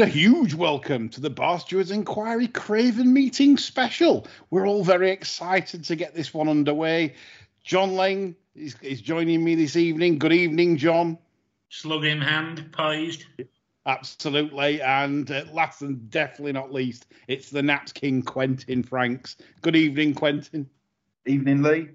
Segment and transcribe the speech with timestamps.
[0.00, 4.26] And a huge welcome to the Barstewards Enquiry Craven Meeting Special.
[4.48, 7.16] We're all very excited to get this one underway.
[7.64, 10.18] John Lang is, is joining me this evening.
[10.18, 11.18] Good evening, John.
[11.68, 13.26] Slug in hand, poised.
[13.84, 14.80] Absolutely.
[14.80, 19.36] And uh, last and definitely not least, it's the Naps King, Quentin Franks.
[19.60, 20.66] Good evening, Quentin.
[21.26, 21.88] Evening, Lee.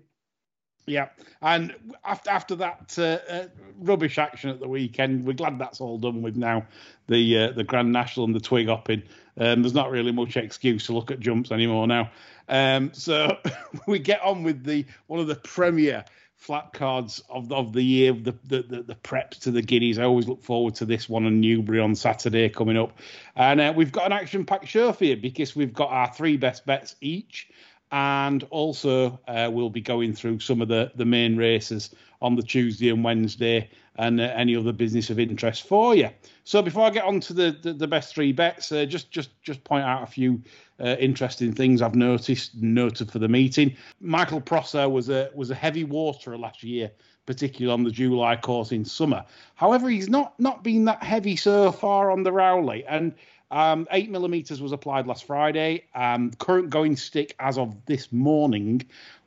[0.87, 1.09] Yeah,
[1.41, 3.47] and after after that uh, uh,
[3.79, 6.65] rubbish action at the weekend, we're glad that's all done with now.
[7.07, 9.01] The uh, the Grand National and the twig hopping.
[9.37, 12.11] Um, there's not really much excuse to look at jumps anymore now.
[12.47, 13.37] Um, so
[13.87, 18.13] we get on with the one of the premier flat cards of of the year,
[18.13, 19.97] the the, the, the preps to the Guineas.
[19.97, 22.99] I always look forward to this one in Newbury on Saturday coming up,
[23.35, 26.37] and uh, we've got an action packed show for you because we've got our three
[26.37, 27.49] best bets each
[27.91, 32.41] and also uh, we'll be going through some of the, the main races on the
[32.41, 36.09] Tuesday and Wednesday and uh, any other business of interest for you.
[36.43, 39.29] So before I get on to the, the, the best three bets, uh, just just
[39.41, 40.41] just point out a few
[40.79, 43.75] uh, interesting things I've noticed noted for the meeting.
[44.01, 46.91] Michael Prosser was a was a heavy waterer last year,
[47.25, 49.23] particularly on the July course in summer.
[49.55, 53.13] However, he's not not been that heavy so far on the Rowley and
[53.51, 55.85] um, eight millimeters was applied last Friday.
[55.93, 58.81] Um, current going stick as of this morning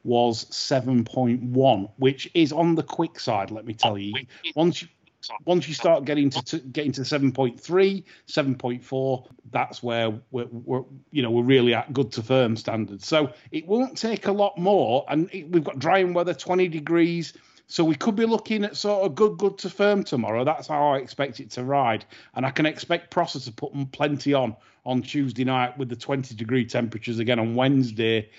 [0.05, 3.51] was 7.1, which is on the quick side.
[3.51, 4.15] Let me tell you.
[4.55, 4.89] Once you
[5.45, 11.23] once you start getting to, to getting to 7.3, 7.4, that's where we're, we're, you
[11.23, 13.07] know we're really at good to firm standards.
[13.07, 17.35] So it won't take a lot more, and it, we've got drying weather, 20 degrees.
[17.71, 20.43] So we could be looking at sort of good, good to firm tomorrow.
[20.43, 24.33] That's how I expect it to ride, and I can expect Prosser to put plenty
[24.33, 28.31] on on Tuesday night with the 20 degree temperatures again on Wednesday.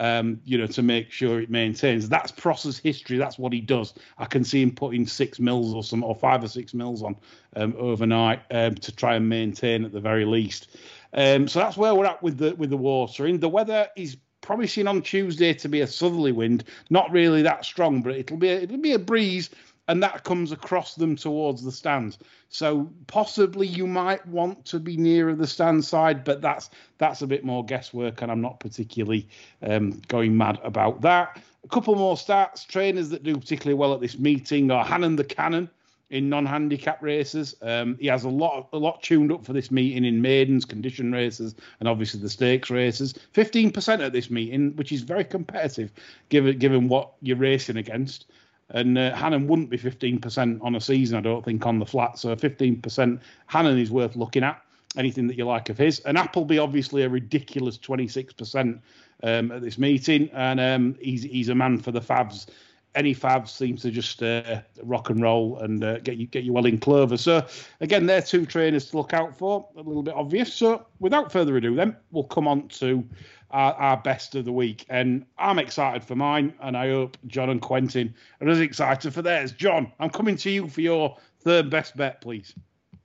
[0.00, 2.08] Um, you know, to make sure it maintains.
[2.08, 3.18] That's Prosser's history.
[3.18, 3.94] That's what he does.
[4.16, 7.16] I can see him putting six mils or some, or five or six mils on
[7.56, 10.76] um, overnight um, to try and maintain at the very least.
[11.14, 13.40] Um, so that's where we're at with the with the watering.
[13.40, 14.16] The weather is
[14.48, 18.48] promising on Tuesday to be a southerly wind, not really that strong, but it'll be
[18.48, 19.50] a, it'll be a breeze,
[19.88, 22.16] and that comes across them towards the stands.
[22.48, 27.26] So possibly you might want to be nearer the stand side, but that's that's a
[27.26, 29.28] bit more guesswork, and I'm not particularly
[29.62, 31.42] um, going mad about that.
[31.62, 32.66] A couple more stats.
[32.66, 35.68] Trainers that do particularly well at this meeting are Hannon the Cannon
[36.10, 37.54] in non-handicap races.
[37.60, 41.12] Um, he has a lot, a lot tuned up for this meeting in maidens, condition
[41.12, 43.14] races, and obviously the stakes races.
[43.32, 45.92] Fifteen percent at this meeting, which is very competitive,
[46.28, 48.26] given given what you're racing against.
[48.70, 52.18] And uh, Hannon wouldn't be 15% on a season, I don't think, on the flat.
[52.18, 54.62] So 15%, Hannon is worth looking at.
[54.96, 56.00] Anything that you like of his.
[56.00, 58.80] And Appleby, obviously, a ridiculous 26%
[59.22, 60.28] um, at this meeting.
[60.32, 62.46] And um, he's, he's a man for the Favs
[62.94, 66.52] any Favs seems to just uh, rock and roll and uh, get you get you
[66.52, 67.16] well in clover.
[67.16, 67.46] So
[67.80, 69.68] again, they're two trainers to look out for.
[69.76, 70.52] A little bit obvious.
[70.52, 73.04] So without further ado, then we'll come on to
[73.50, 77.50] our, our best of the week, and I'm excited for mine, and I hope John
[77.50, 79.52] and Quentin are as excited for theirs.
[79.52, 82.54] John, I'm coming to you for your third best bet, please.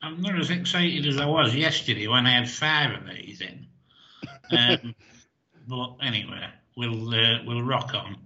[0.01, 3.67] I'm not as excited as I was yesterday when I had five of these in.
[4.51, 4.95] Um,
[5.67, 6.45] but anyway,
[6.75, 8.17] we'll uh, we'll rock on.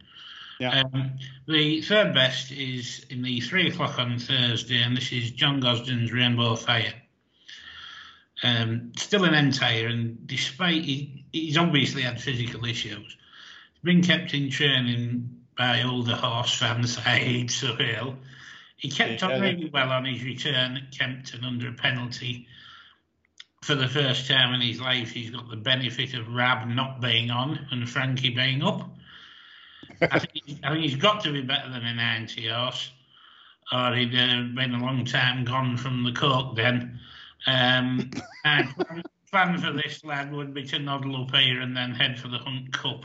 [0.59, 0.81] Yeah.
[0.81, 1.11] Um,
[1.47, 6.11] the third best is in the three o'clock on Thursday, and this is John Gosden's
[6.11, 6.93] Rainbow Fire.
[8.43, 13.17] Um, still an entire, and despite he, he's obviously had physical issues,
[13.73, 18.15] he's been kept in training by all the horse fans, Saeed Suhail.
[18.77, 22.47] He kept on really well on his return at Kempton under a penalty.
[23.63, 27.31] For the first time in his life, he's got the benefit of Rab not being
[27.31, 28.96] on and Frankie being up.
[30.11, 32.91] I, think, I think he's got to be better than a 90 horse,
[33.71, 36.99] or he'd uh, been a long time gone from the coke then.
[37.45, 38.11] Um,
[38.45, 38.73] and
[39.31, 42.37] plan for this lad would be to noddle up here and then head for the
[42.37, 43.03] Hunt Cup.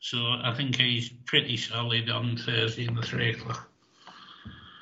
[0.00, 3.70] So I think he's pretty solid on Thursday in the three o'clock.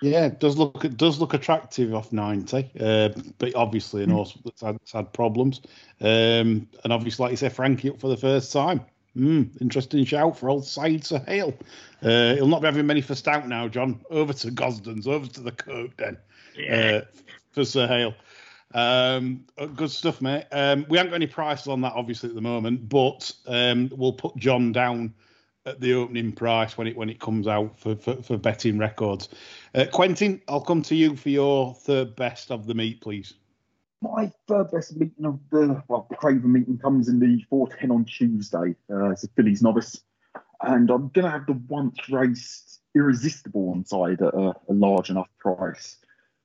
[0.01, 3.09] Yeah, it does look it does look attractive off ninety, uh,
[3.39, 5.61] but obviously an horse that's had, that's had problems,
[6.01, 8.81] um, and obviously like you say, Frankie up for the first time.
[9.19, 11.53] Mm, interesting shout for old Saeed Suhail.
[12.03, 14.01] Uh, he'll not be having many for Stoute now, John.
[14.11, 16.17] Over to Gosden's, over to the Coke then
[16.57, 16.75] yeah.
[16.75, 17.01] uh,
[17.51, 18.15] for Suhail.
[18.75, 20.45] Um, uh, good stuff, mate.
[20.53, 24.13] Um, we haven't got any prices on that, obviously, at the moment, but um, we'll
[24.13, 25.15] put John down
[25.67, 29.29] at the opening price when it when it comes out for, for, for betting records.
[29.75, 33.35] Uh, Quentin, I'll come to you for your third best of the meet, please
[34.01, 38.05] my third best meeting of the well, the Craven meeting comes in the 410 on
[38.05, 38.75] Tuesday.
[38.91, 40.01] Uh, it's a Fillies novice,
[40.63, 45.29] and I'm gonna have the once raced Irresistible on side at a, a large enough
[45.39, 45.99] price.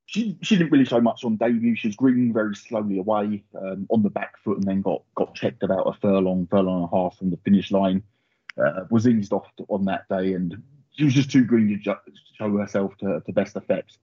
[0.06, 1.76] she she didn't really show much on debut.
[1.76, 5.34] She was green very slowly away um, on the back foot, and then got got
[5.34, 8.02] checked about a furlong, furlong and a half from the finish line.
[8.56, 10.62] Uh, was eased off on that day, and
[10.92, 13.98] she was just too green to ju- show herself to, to best effect.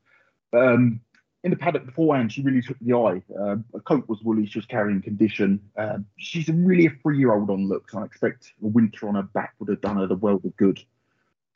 [0.54, 1.00] Um,
[1.44, 3.22] in the paddock beforehand, she really took the eye.
[3.40, 5.60] Uh, coat was woolly, she was carrying condition.
[5.76, 7.96] Um, she's a really a three-year-old on looks.
[7.96, 10.80] I expect a winter on her back would have done her the world of good.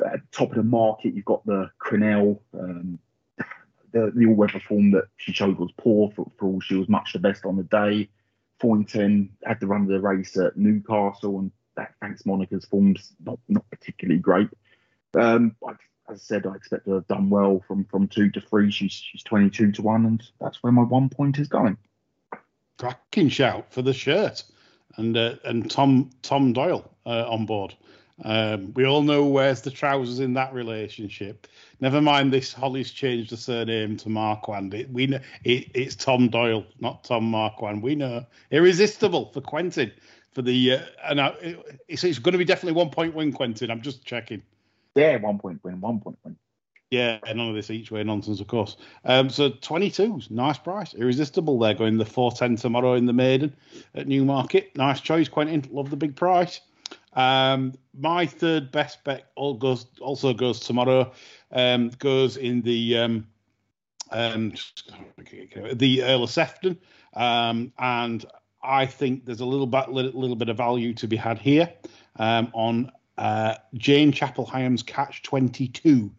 [0.03, 2.39] At the top of the market, you've got the Crenelle.
[2.53, 2.99] Um,
[3.91, 7.13] the, the all-weather form that she showed was poor for, for all she was much
[7.13, 8.09] the best on the day.
[8.59, 13.39] Thornton had the run of the race at Newcastle, and that thanks Monica's form's not
[13.47, 14.49] not particularly great.
[15.17, 15.55] Um,
[16.09, 18.71] as I said, I expect to have done well from from two to three.
[18.71, 21.77] She's she's 22 to one, and that's where my one point is going.
[22.77, 24.43] Cracking shout for the shirt,
[24.97, 27.75] and uh, and Tom Tom Doyle uh, on board.
[28.23, 31.47] Um, we all know where's the trousers in that relationship.
[31.81, 32.53] Never mind this.
[32.53, 34.73] Hollie's changed the surname to Marquand.
[34.73, 37.83] It, we know it, it's Tom Doyle, not Tom Marquand.
[37.83, 39.91] We know irresistible for Quentin
[40.33, 41.33] for the uh, and I,
[41.87, 43.33] it's, it's going to be definitely one point win.
[43.33, 44.41] Quentin, I'm just checking.
[44.95, 46.37] Yeah, one point win, one point win.
[46.91, 48.77] Yeah, none of this each way nonsense, of course.
[49.03, 51.59] Um, so 22's nice price, irresistible.
[51.59, 53.55] They're going the 410 tomorrow in the maiden
[53.95, 54.75] at Newmarket.
[54.77, 55.65] Nice choice, Quentin.
[55.71, 56.61] Love the big price.
[57.13, 61.11] Um, my third best bet all goes also goes tomorrow.
[61.51, 63.27] Um, goes in the um,
[64.11, 64.53] um,
[65.73, 66.77] the Earl of Sefton,
[67.13, 68.25] um, and
[68.61, 71.71] I think there's a little bit little, bit of value to be had here
[72.17, 76.11] um, on uh, Jane Chapple-Hyam's Catch 22.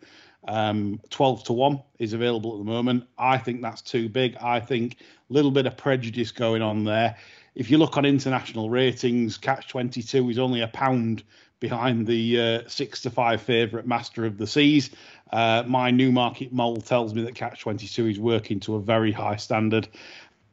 [0.49, 3.05] Um, 12 to 1 is available at the moment.
[3.19, 4.37] I think that's too big.
[4.41, 4.99] I think
[5.29, 7.17] a little bit of prejudice going on there
[7.57, 11.25] if you look on international ratings, Catch 22 is only a pound
[11.59, 14.91] behind the uh, six to five favourite Master of the Seas.
[15.33, 19.37] Uh, my Newmarket mole tells me that Catch 22 is working to a very high
[19.37, 19.89] standard.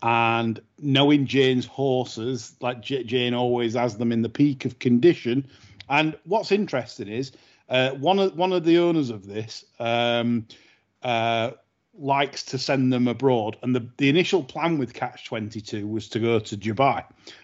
[0.02, 5.50] And knowing Jane's horses, like Jane always has them in the peak of condition.
[5.90, 7.32] And what's interesting is
[7.70, 10.48] uh, one of one of the owners of this um,
[11.02, 11.52] uh,
[11.98, 13.58] likes to send them abroad.
[13.62, 17.04] And the, the initial plan with Catch 22 was to go to Dubai,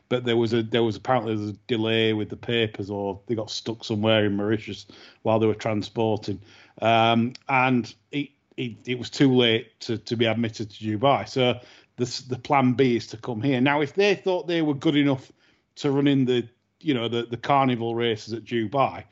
[0.09, 3.19] but there was a there was apparently there was a delay with the papers, or
[3.27, 4.85] they got stuck somewhere in Mauritius
[5.23, 6.41] while they were transporting,
[6.81, 11.27] um, and it, it, it was too late to to be admitted to Dubai.
[11.27, 11.59] So
[11.97, 13.61] the the plan B is to come here.
[13.61, 15.31] Now, if they thought they were good enough
[15.75, 16.47] to run in the
[16.79, 19.03] you know the the carnival races at Dubai.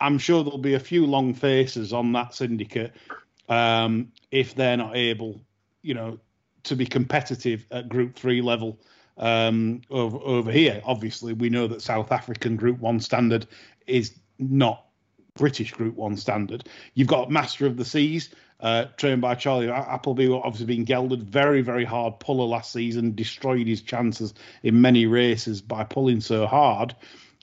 [0.00, 2.92] I'm sure there'll be a few long faces on that syndicate
[3.48, 5.40] um, if they're not able,
[5.82, 6.20] you know,
[6.64, 8.78] to be competitive at Group Three level
[9.16, 10.80] um, over, over here.
[10.84, 13.46] Obviously, we know that South African Group One standard
[13.86, 14.86] is not
[15.34, 16.68] British Group One standard.
[16.94, 18.30] You've got Master of the Seas,
[18.60, 23.66] uh, trained by Charlie Appleby, obviously being gelded very, very hard puller last season, destroyed
[23.66, 26.94] his chances in many races by pulling so hard.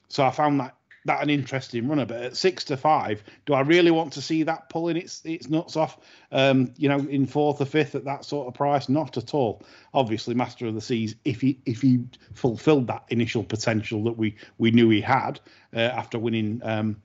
[0.07, 0.75] So I found that
[1.05, 2.05] that an interesting runner.
[2.05, 5.49] But at six to five, do I really want to see that pulling its its
[5.49, 5.97] nuts off?
[6.31, 9.63] Um, you know, in fourth or fifth at that sort of price, not at all.
[9.93, 12.03] Obviously, Master of the Seas, if he if he
[12.33, 15.39] fulfilled that initial potential that we we knew he had
[15.73, 16.59] uh, after winning.
[16.63, 17.01] Um,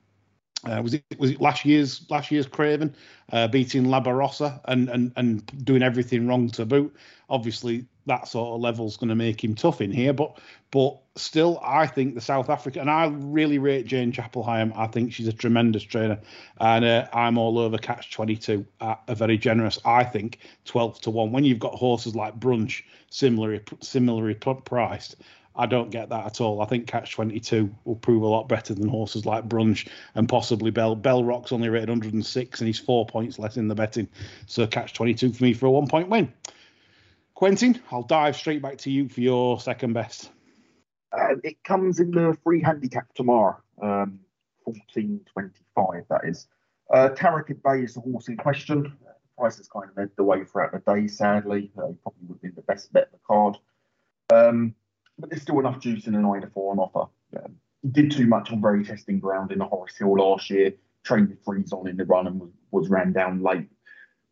[0.65, 2.95] uh, was it was it last year's last year's Craven
[3.31, 6.95] uh, beating La Barrosa and, and and doing everything wrong to boot?
[7.29, 10.13] Obviously, that sort of level's going to make him tough in here.
[10.13, 10.39] But
[10.69, 14.71] but still, I think the South African, and I really rate Jane Chapple-Hyam.
[14.75, 16.19] I think she's a tremendous trainer,
[16.59, 21.09] and uh, I'm all over Catch 22 at a very generous, I think, 12 to
[21.09, 21.31] one.
[21.31, 25.15] When you've got horses like Brunch similarly similarly priced.
[25.55, 26.61] I don't get that at all.
[26.61, 30.71] I think Catch 22 will prove a lot better than horses like Brunch and possibly
[30.71, 30.95] Bell.
[30.95, 34.07] Bell Rock's only rated 106 and he's four points less in the betting.
[34.45, 36.31] So Catch 22 for me for a one point win.
[37.33, 40.29] Quentin, I'll dive straight back to you for your second best.
[41.11, 44.19] Uh, it comes in the free handicap tomorrow, um,
[44.67, 46.47] 14.25, that is.
[46.93, 48.83] Uh, Tacarib Bay is the horse in question.
[48.83, 51.71] The price has kind of led the way throughout the day, sadly.
[51.77, 53.57] Uh, probably would have been the best bet of the card.
[54.31, 54.75] Um,
[55.21, 57.09] but there's still enough juice in an Ida 4 on offer.
[57.37, 60.73] Um, he did too much on very testing ground in the Horris Hill last year,
[61.03, 63.69] trained with freeze on in the run and was, was ran down late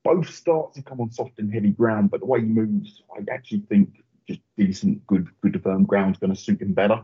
[0.03, 3.23] both starts have come on soft and heavy ground, but the way he moves, I
[3.31, 7.03] actually think just decent, good, good firm ground is going to suit him better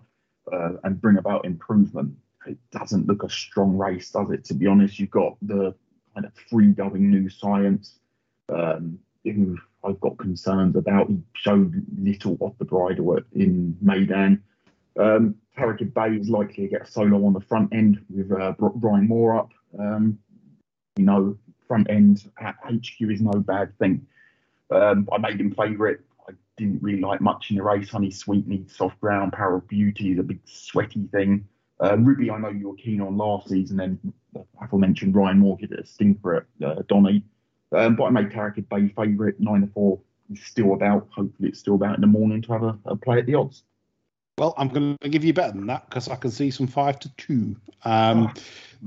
[0.51, 2.15] uh, and bring about improvement.
[2.47, 4.45] It doesn't look a strong race, does it?
[4.45, 5.73] To be honest, you've got the
[6.13, 7.99] kind of free going new science,
[8.49, 8.99] um,
[9.85, 11.09] I've got concerns about.
[11.09, 14.41] He showed little off the bridle in Meydan.
[14.99, 18.53] Um, Tacarib Bay is likely to get a solo on the front end with uh,
[18.59, 19.51] Ryan Moore up.
[19.77, 20.19] Um,
[20.97, 21.37] you know,
[21.67, 24.05] front end at HQ is no bad thing.
[24.71, 25.97] Um, I made him favourite.
[26.27, 27.89] I didn't really like much in the race.
[27.89, 29.33] Honey Sweet needs soft ground.
[29.33, 31.47] Power of Beauty is a big sweaty thing.
[31.83, 34.13] Uh, Ruby, I know you were keen on last season, and
[34.61, 37.23] aforementioned Ryan Moore did a stinker at uh, Donny.
[37.71, 39.39] Um, but I made Tacarib Bay favourite.
[39.39, 39.99] Nine to four
[40.31, 41.07] is still about.
[41.11, 43.63] Hopefully, it's still about in the morning to have a, a play at the odds.
[44.37, 46.99] Well, I'm going to give you better than that because I can see some five
[46.99, 47.55] to two.
[47.83, 48.33] Um,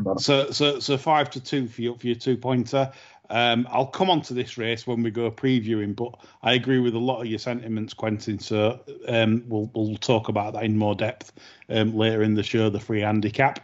[0.05, 2.93] oh, so, so, so five to two for your for your two pointer.
[3.31, 6.95] Um, I'll come on to this race when we go previewing, but I agree with
[6.95, 8.39] a lot of your sentiments, Quentin.
[8.39, 11.33] So um, we'll we'll talk about that in more depth
[11.69, 12.69] um, later in the show.
[12.69, 13.61] The free handicap.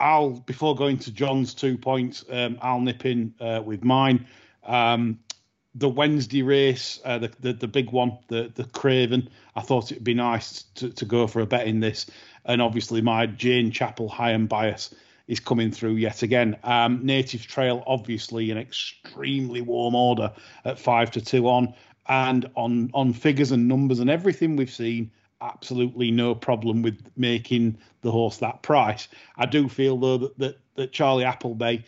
[0.00, 4.26] I'll before going to John's two points, um, I'll nip in uh, with mine.
[4.64, 5.20] Um,
[5.74, 9.28] the Wednesday race, uh, the, the, the big one, the the Craven.
[9.54, 12.06] I thought it'd be nice to, to go for a bet in this,
[12.44, 14.94] and obviously my Jane Chapple-Hyam bias
[15.26, 16.56] is coming through yet again.
[16.64, 20.32] Um, Native Trail, obviously, an extremely warm order
[20.64, 21.74] at five to two on,
[22.08, 27.78] and on on figures and numbers and everything we've seen, absolutely no problem with making
[28.02, 29.08] the horse that price.
[29.36, 31.78] I do feel though that that, that Charlie Appleby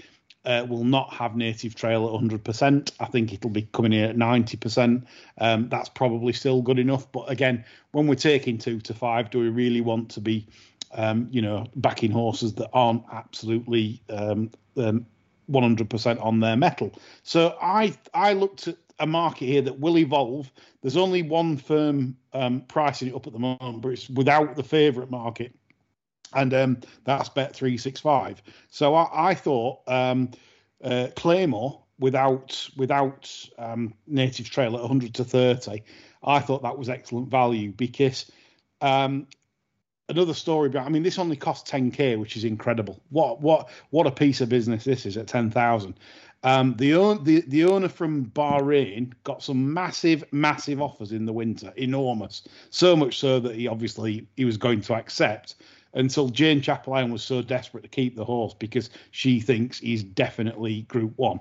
[0.45, 2.92] uh, will not have native trail at 100%.
[2.99, 5.04] I think it'll be coming in at 90%.
[5.38, 7.11] Um, that's probably still good enough.
[7.12, 10.47] But again, when we're taking two to five, do we really want to be,
[10.92, 16.92] um, you know, backing horses that aren't absolutely um, 100% um, on their metal?
[17.23, 20.50] So I I looked at a market here that will evolve.
[20.83, 24.62] There's only one firm um, pricing it up at the moment, but it's without the
[24.62, 25.54] favourite market
[26.33, 28.42] and um, that's bet three six five.
[28.69, 30.30] So I, I thought um,
[30.83, 35.83] uh, Claymore without without um, native trail at 100 to 30.
[36.23, 38.30] I thought that was excellent value because
[38.80, 39.26] um,
[40.09, 40.69] another story.
[40.69, 43.00] But I mean, this only cost 10k, which is incredible.
[43.11, 45.95] What what what a piece of business this is at 10,000.
[46.42, 46.92] Um, the,
[47.23, 52.42] the the owner from Bahrain got some massive, massive offers in the winter, enormous.
[52.70, 55.56] So much so that he obviously he was going to accept
[55.94, 60.82] until Jane Chapple-Hyam was so desperate to keep the horse because she thinks he's definitely
[60.82, 61.40] Group One.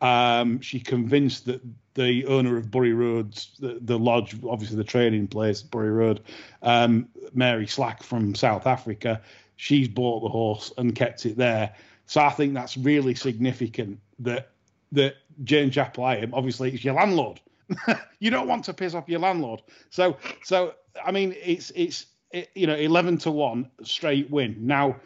[0.00, 1.62] Um, she convinced that
[1.94, 6.20] the owner of Bury Roads, the, the, lodge, obviously the training place, Bury Road,
[6.62, 9.22] um, Mary Slack from South Africa,
[9.56, 11.74] she's bought the horse and kept it there.
[12.04, 14.50] So I think that's really significant that
[14.92, 17.40] that Jane Chapple-Hyam, obviously, it's your landlord.
[18.20, 19.62] you don't want to piss off your landlord.
[19.90, 22.06] So so I mean, it's it's
[22.54, 24.56] you know, eleven to one straight win.
[24.60, 24.96] Now,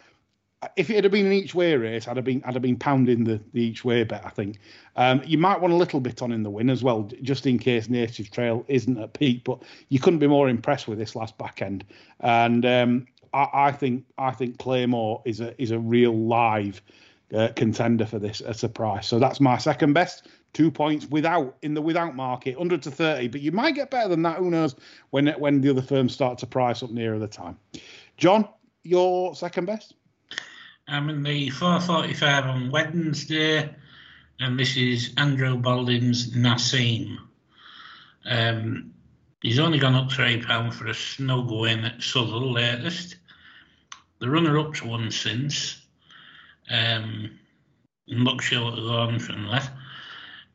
[0.76, 3.24] if it had been an each way race, I'd have been I'd have been pounding
[3.24, 4.22] the, the each way bet.
[4.24, 4.58] I think
[4.96, 7.58] um, you might want a little bit on in the win as well, just in
[7.58, 9.44] case Native Trail isn't at peak.
[9.44, 11.84] But you couldn't be more impressed with this last back end,
[12.20, 16.82] and um, I, I, think I think Claymore is a is a real live
[17.34, 19.06] uh, contender for this at a price.
[19.06, 23.28] So that's my second best two points without in the without market, 100 to 30.
[23.28, 24.38] But you might get better than that.
[24.38, 24.74] Who knows
[25.10, 27.56] when when the other firms start to price up nearer the time.
[28.16, 28.48] John,
[28.82, 29.94] your second best?
[30.88, 33.74] I'm in the 445 on Wednesday,
[34.40, 37.16] and this is Andrew Balding's Nassim.
[38.24, 38.92] Um,
[39.40, 43.16] he's only gone up three pound for a snug win at Southwell latest.
[44.18, 45.79] The runner-up's won since.
[46.70, 47.38] Um,
[48.06, 49.70] look short of gone from that.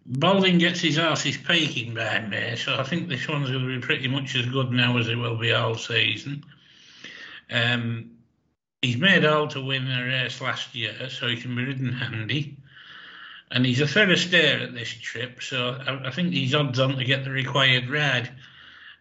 [0.08, 3.82] Balding gets his arses peaking behind me, so I think this one's going to be
[3.82, 6.44] pretty much as good now as it will be all season.
[7.52, 8.12] Um,
[8.84, 12.58] he's made all to win a race last year, so he can be ridden handy.
[13.50, 16.98] And he's a fair stare at this trip, so I, I, think he's odds on
[16.98, 18.30] to get the required ride.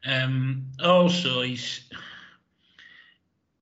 [0.06, 1.80] Um, also, he's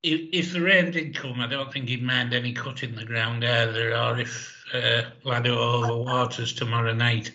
[0.03, 3.05] if, if, the rain did come, I don't think he'd mind any cut in the
[3.05, 7.33] ground either, or if uh, Lado over Waters tomorrow night,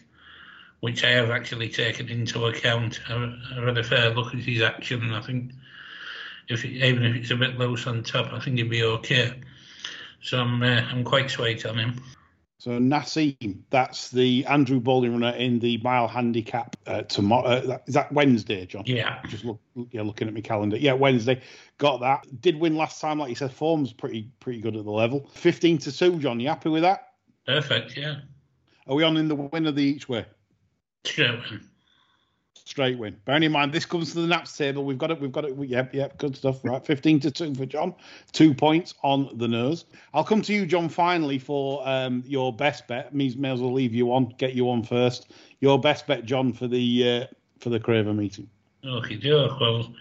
[0.82, 3.00] which I have actually taken into account.
[3.10, 5.52] I've, I've had a fair look at his action, and I think
[6.50, 9.34] if it, even if it's a bit loose on top, I think he'd be okay.
[10.22, 12.04] So I'm uh, I'm quite swayed on him.
[12.60, 17.48] So Nassim, that's the Andrew Balding runner in the mile handicap uh, tomorrow.
[17.48, 18.84] Uh, is that Wednesday, John?
[18.88, 19.22] Yeah.
[19.28, 19.60] Just look,
[19.92, 20.76] yeah, looking at my calendar.
[20.76, 21.42] Yeah, Wednesday.
[21.78, 22.42] Got that.
[22.42, 23.52] Did win last time, like you said.
[23.52, 25.30] Form's pretty pretty good at the level.
[25.34, 26.40] Fifteen to two, John.
[26.40, 27.10] You happy with that?
[27.46, 28.22] Perfect, yeah.
[28.88, 30.26] Are we on in the win of the each way?
[31.52, 31.70] Win.
[32.68, 33.16] Straight win.
[33.24, 34.84] Bearing in mind, this comes to the naps table.
[34.84, 35.22] We've got it.
[35.22, 35.58] We've got it.
[35.58, 36.18] Yep, yep.
[36.18, 36.66] Good stuff.
[36.66, 37.96] Right, fifteen to two for John.
[38.34, 39.86] Two points on the nose.
[40.14, 40.90] I'll come to you, John.
[40.90, 43.16] Finally, for um, your best bet.
[43.16, 44.34] Means may as well leave you on.
[44.38, 45.32] Get you on first.
[45.62, 47.28] Your best bet, John, for the uh,
[47.60, 48.50] for the Craven meeting.
[48.86, 49.56] Okay, Joe.
[49.62, 49.94] Well,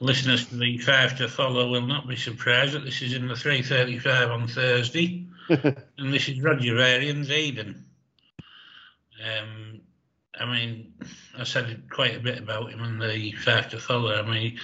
[0.00, 3.36] listeners to the five to follow will not be surprised that this is in the
[3.36, 5.26] three thirty-five on Thursday.
[5.50, 7.82] and this is Roger Varian's Eydon.
[9.22, 9.65] Um,
[10.38, 10.92] I mean,
[11.38, 14.14] I said quite a bit about him in the fact to follow.
[14.14, 14.58] I mean,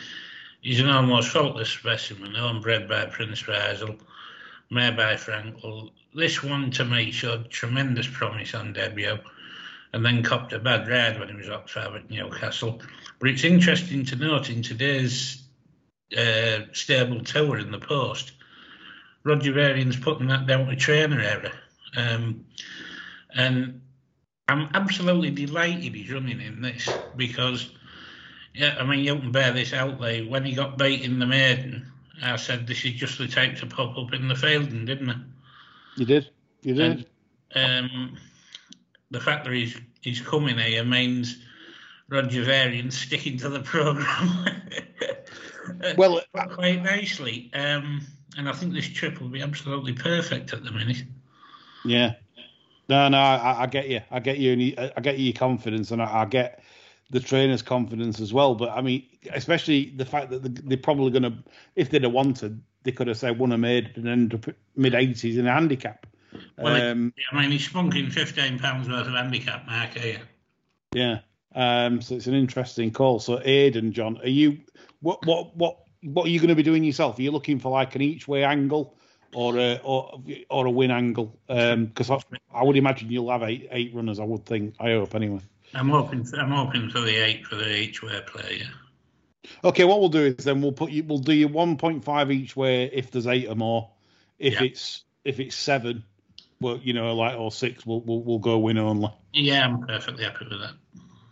[0.60, 3.98] he's an almost faultless specimen, owned bred by Prince Faisal,
[4.70, 5.90] made by Frankel.
[6.14, 9.18] This one to me showed tremendous promise on debut
[9.92, 12.80] and then copped a bad ride when he was up five at Newcastle.
[13.18, 15.42] But it's interesting to note in today's
[16.16, 18.32] uh, stable tower in the post,
[19.24, 21.52] Roger Varian's putting that down to trainer error.
[21.96, 22.46] Um,
[23.34, 23.80] and
[24.48, 27.70] I'm absolutely delighted he's running in this because,
[28.54, 30.24] yeah, I mean, you can bear this out there.
[30.24, 31.90] When he got beat in the maiden,
[32.22, 35.16] I said this is just the type to pop up in the Feilden, didn't I?
[35.96, 36.30] You did.
[36.62, 37.06] You did.
[37.54, 38.16] And, um,
[39.10, 41.36] the fact that he's he's coming here means
[42.08, 44.46] Roger Varian sticking to the program.
[45.96, 46.20] well,
[46.50, 47.50] quite nicely.
[47.54, 48.06] Um,
[48.36, 51.04] and I think this trip will be absolutely perfect at the minute.
[51.84, 52.14] Yeah.
[52.92, 54.02] No, no, I, I get you.
[54.10, 56.62] I get you, and I get your confidence, and I, I, get
[57.08, 58.54] the trainer's confidence as well.
[58.54, 61.38] But I mean, especially the fact that they're probably going to,
[61.74, 64.94] if they'd have wanted, they could have said won a made and end up mid
[64.94, 66.06] eighties in a handicap.
[66.58, 70.20] Well, um, I mean, he's spunking fifteen pounds worth of handicap mark here.
[70.94, 71.20] Yeah.
[71.54, 73.20] Um, so it's an interesting call.
[73.20, 74.58] So Eydon, John, are you
[75.00, 77.18] what what what what are you going to be doing yourself?
[77.18, 78.98] Are you looking for like an each way angle?
[79.34, 82.20] Or a or, or a win angle because um,
[82.52, 84.18] I, I, would imagine you'll have eight eight runners.
[84.18, 84.74] I would think.
[84.78, 85.40] I hope anyway.
[85.74, 86.26] I'm hoping.
[86.38, 88.66] I'm hoping for the eight for the each way player.
[89.64, 91.02] Okay, what we'll do is then we'll put you.
[91.04, 93.90] We'll do you 1.5 each way if there's eight or more.
[94.38, 94.64] If yeah.
[94.64, 96.04] it's if it's seven,
[96.60, 99.12] well, you know, like or six, we'll we'll, we'll go win only.
[99.32, 100.74] Yeah, I'm perfectly happy with that.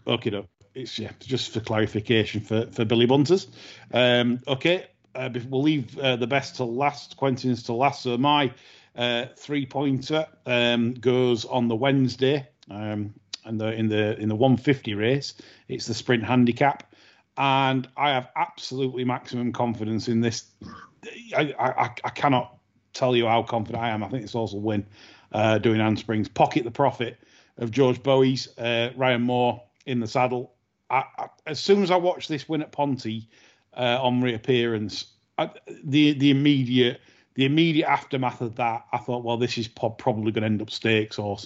[0.06, 3.46] Okay, no, it's yeah, just for clarification for for Billy Bunters.
[3.92, 8.02] Um, okay, uh, we'll leave uh, the best to last, Quentin's to last.
[8.02, 8.52] So my
[8.96, 14.34] uh, three pointer um, goes on the Wednesday, um, and the in the in the
[14.34, 15.34] 150 race.
[15.68, 16.94] It's the sprint handicap,
[17.36, 20.46] and I have absolutely maximum confidence in this.
[21.36, 22.58] I, I, I cannot
[22.92, 24.02] tell you how confident I am.
[24.02, 24.86] I think it's also win
[25.32, 26.28] uh, doing handsprings.
[26.28, 27.18] Pocket the profit
[27.58, 30.54] of George Boughey, uh, Ryan Moore in the saddle.
[30.88, 33.28] I, I, as soon as I watched this win at Ponty,
[33.76, 35.06] uh, on reappearance.
[35.38, 35.50] I,
[35.84, 37.00] the the immediate
[37.34, 40.70] the immediate aftermath of that, I thought, well, this is probably going to end up
[40.70, 41.38] stakes or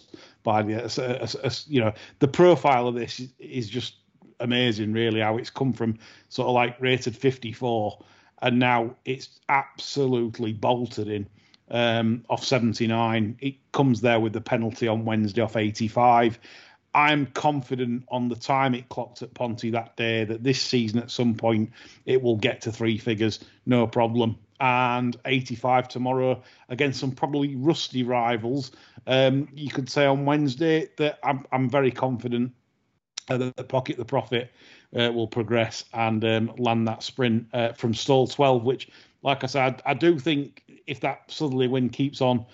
[0.43, 3.97] by the you know the profile of this is, just
[4.41, 5.21] amazing, really.
[5.21, 5.99] How it's come from
[6.31, 7.99] sort of like rated 54
[8.43, 11.27] and now it's absolutely bolted in
[11.71, 13.37] um, off 79.
[13.41, 16.39] It comes there with the penalty on Wednesday off 85.
[16.95, 21.11] I'm confident on the time it clocked at Ponty that day that this season at
[21.11, 21.73] some point
[22.07, 24.39] it will get to three figures, no problem.
[24.61, 28.71] And 85 tomorrow against some probably rusty rivals.
[29.07, 32.53] Um, you could say on Wednesday that I'm, I'm very confident
[33.29, 34.53] that the pocket the profit
[34.97, 38.89] uh, will progress and um, land that sprint uh, from stall 12, which,
[39.23, 42.45] like I said, I, I do think if that southerly wind keeps on,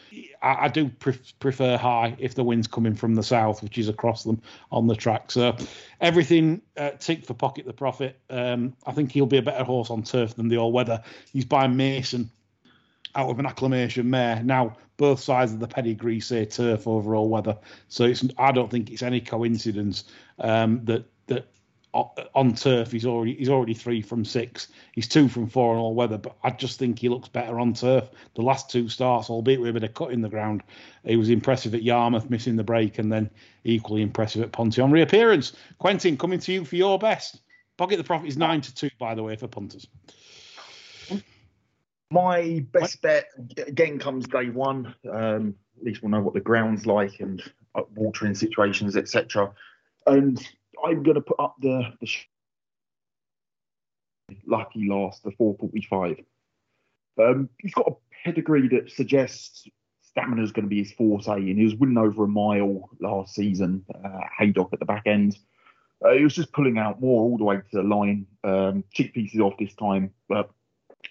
[0.42, 4.24] I, I do prefer high if the wind's coming from the south, which is across
[4.24, 4.40] them
[4.70, 5.30] on the track.
[5.30, 5.56] So
[6.00, 8.18] everything uh, tick for pocket the profit.
[8.30, 11.02] Um, I think he'll be a better horse on turf than the all weather.
[11.32, 12.30] He's by Mayson
[13.14, 14.42] out of an acclamation mare.
[14.42, 17.56] Now both sides of the pedigree say turf over all weather,
[17.88, 20.04] so it's I don't think it's any coincidence
[20.38, 21.04] um, that
[21.92, 24.68] on turf he's already he's already three from six.
[24.92, 27.74] He's two from four on all weather, but I just think he looks better on
[27.74, 28.08] turf.
[28.34, 30.62] The last two starts, albeit with a bit of cut in the ground,
[31.04, 33.28] he was impressive at Yarmouth, missing the break, and then
[33.64, 35.54] equally impressive at Ponty on reappearance.
[35.78, 37.40] Quentin, coming to you for your best.
[37.76, 39.88] Pocket the profit is nine to two, by the way, for punters.
[42.12, 43.26] My best bet
[43.66, 44.94] again comes day one.
[45.10, 47.42] Um, at least we'll know what the ground's like and
[47.74, 49.52] uh, watering situations, etc.
[50.06, 50.46] And
[50.84, 52.08] I'm going to put up the, the
[54.46, 56.24] lucky last, the 445.
[57.18, 59.68] Um, he's got a pedigree that suggests
[60.10, 63.34] stamina is going to be his forte, and he was winning over a mile last
[63.34, 63.84] season.
[63.94, 65.38] Uh, Haydock at the back end.
[66.04, 68.26] Uh, he was just pulling out more all the way to the line.
[68.42, 70.50] Um, cheek pieces off this time, but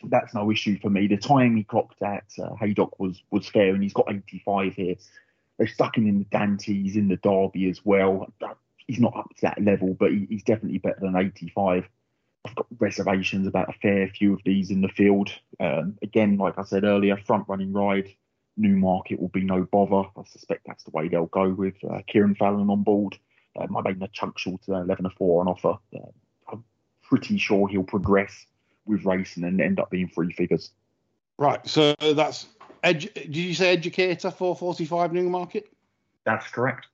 [0.10, 1.08] that's no issue for me.
[1.08, 4.96] The time he clocked at uh, Haydock was was fair, and he's got 85 here.
[5.58, 8.34] They stuck him in the Dantes, in the Derby as well
[8.90, 11.88] he's not up to that level, but he, he's definitely better than 85.
[12.46, 15.30] I've got reservations about a fair few of these in the field.
[15.60, 18.10] Um, again, like I said earlier, front running ride,
[18.58, 20.10] Newmarket will be no bother.
[20.18, 23.16] I suspect that's the way they'll go with uh, Kieran Fallon on board.
[23.60, 25.78] Um, I made a chunk short to 11 or 4 on offer.
[25.96, 26.10] Uh,
[26.52, 26.64] I'm
[27.04, 28.48] pretty sure he'll progress
[28.86, 30.72] with racing and end up being three figures.
[31.38, 31.66] Right.
[31.68, 32.48] So that's,
[32.84, 35.72] edu- did you say educator 445 Newmarket?
[36.26, 36.88] That's correct.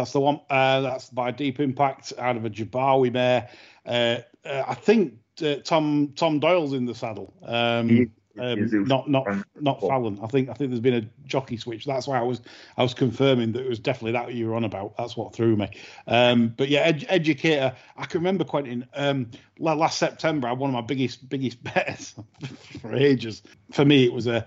[0.00, 0.40] That's the one.
[0.48, 3.50] Uh, that's by Deep Impact out of a Jabawi mare.
[3.84, 7.34] Uh, uh, I think uh, Tom Tom Doyle's in the saddle.
[7.42, 9.26] Um, um, not not
[9.60, 10.18] not Fallon.
[10.22, 11.84] I think I think there's been a jockey switch.
[11.84, 12.40] That's why I was
[12.78, 14.96] I was confirming that it was definitely that you were on about.
[14.96, 15.68] That's what threw me.
[16.06, 17.76] Um, but yeah, ed- educator.
[17.98, 18.86] I can remember Quentin.
[18.94, 22.14] Um, last September, I had one of my biggest biggest bets
[22.80, 23.42] for ages.
[23.72, 24.46] For me, it was a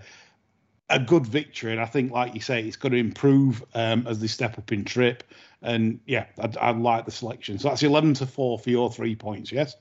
[0.90, 4.20] a good victory, and I think, like you say, it's going to improve um, as
[4.20, 5.24] they step up in trip.
[5.62, 7.58] And yeah, I, I like the selection.
[7.58, 9.52] So that's eleven to four for your three points.
[9.52, 9.76] Yes.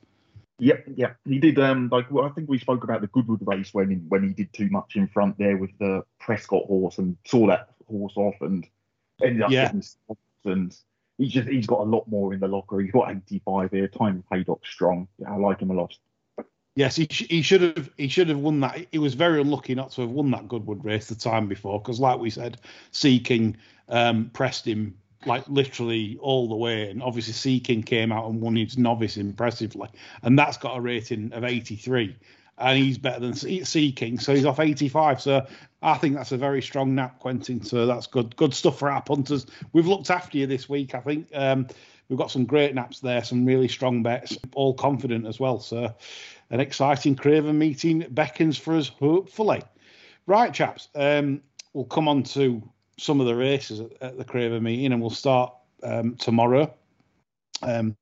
[0.58, 1.16] Yep, yep.
[1.24, 1.58] he did.
[1.58, 4.32] Um, like well, I think we spoke about the Goodwood race when he, when he
[4.32, 8.36] did too much in front there with the Prescott horse and saw that horse off
[8.40, 8.64] and
[9.20, 9.72] ended up yeah.
[9.72, 9.82] getting
[10.44, 10.76] and
[11.18, 12.80] he's just he's got a lot more in the locker.
[12.80, 13.88] He's got 85 here.
[13.88, 15.08] Time paid off strong.
[15.18, 15.94] Yeah, I like him a lot.
[16.74, 18.86] Yes, he, he should have he should have won that.
[18.90, 22.00] He was very unlucky not to have won that Goodwood race the time before because,
[22.00, 22.58] like we said,
[22.92, 23.56] Seeking
[23.88, 26.88] um, pressed him like literally all the way.
[26.88, 29.88] And obviously, Seeking came out and won his novice impressively,
[30.22, 32.16] and that's got a rating of 83.
[32.58, 35.20] And he's better than Seeking, so he's off 85.
[35.20, 35.46] So
[35.82, 37.62] I think that's a very strong nap, Quentin.
[37.62, 39.46] So that's good, good stuff for our punters.
[39.72, 41.28] We've looked after you this week, I think.
[41.34, 41.66] Um,
[42.08, 45.58] we've got some great naps there, some really strong bets, all confident as well.
[45.60, 45.94] So
[46.52, 49.62] an exciting Craven meeting beckons for us, hopefully.
[50.26, 50.88] Right, chaps.
[50.94, 51.40] Um,
[51.72, 52.62] we'll come on to
[52.98, 56.72] some of the races at, at the Craven meeting, and we'll start um, tomorrow.
[57.62, 57.96] Um,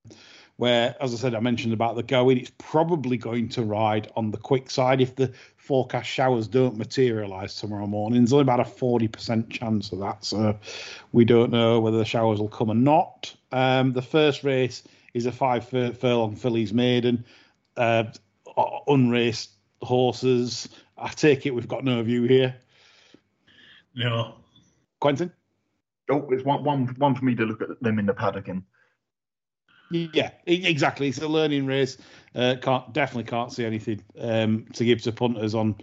[0.57, 4.31] where, as I said, I mentioned about the going, it's probably going to ride on
[4.31, 8.21] the quick side if the forecast showers don't materialise tomorrow morning.
[8.21, 10.59] There's only about a 40% chance of that, so
[11.13, 13.35] we don't know whether the showers will come or not.
[13.53, 14.83] Um, the first race
[15.15, 17.25] is a five furlong fillies maiden,
[17.79, 18.05] uh,
[18.87, 19.51] unraced
[19.83, 20.69] horses.
[20.99, 22.55] I take it we've got no view here.
[23.95, 24.35] No.
[25.01, 25.33] Quentin?
[26.11, 28.63] Oh, it's one, one, one for me to look at them in the paddock and.
[29.93, 31.09] Yeah, exactly.
[31.09, 31.99] It's a learning race.
[32.37, 35.75] Uh, can't definitely can't see anything um, to give to punters on,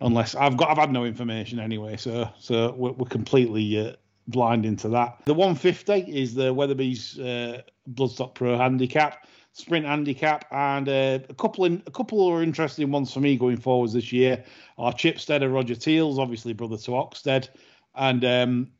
[0.00, 1.96] unless I've got I've had no information anyway.
[1.96, 3.92] So so we're, we're completely uh,
[4.26, 5.18] blind into that.
[5.26, 7.62] The 150 is the Weatherby's uh,
[7.94, 13.12] Bloodstock Pro handicap, sprint handicap, and uh, a couple in, a couple of interesting ones
[13.12, 14.44] for me going forwards this year
[14.78, 17.48] are Chipstead and Roger Teals, obviously brother to Oxted,
[17.94, 18.70] And um,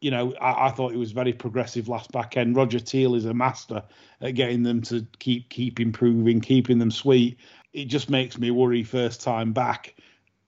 [0.00, 2.56] you know, I, I, thought it was very progressive last back end.
[2.56, 3.82] Roger Teal is a master
[4.20, 7.38] at getting them to keep keep improving, keeping them sweet.
[7.72, 9.94] It just makes me worry first time back.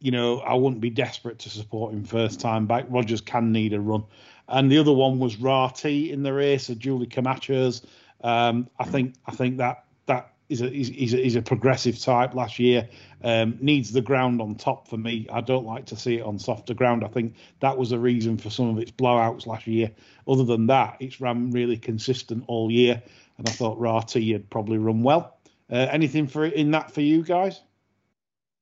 [0.01, 2.87] You know, I wouldn't be desperate to support him first time back.
[2.89, 4.05] Rogers can need a run.
[4.49, 7.85] And the other one was Rati in the race, of Julie Camachos.
[8.23, 12.35] Um, I think I think that that he's a he's, a, a progressive type.
[12.35, 12.89] Last year
[13.23, 15.27] um, needs the ground on top for me.
[15.33, 17.05] I don't like to see it on softer ground.
[17.05, 19.91] I think that was a reason for some of its blowouts last year.
[20.29, 23.03] Other than that, it's ran really consistent all year,
[23.39, 25.39] and I thought Rati had probably run well.
[25.71, 27.61] Uh, anything for in that for you guys?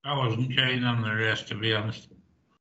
[0.05, 2.09] I wasn't keen on the race to be honest.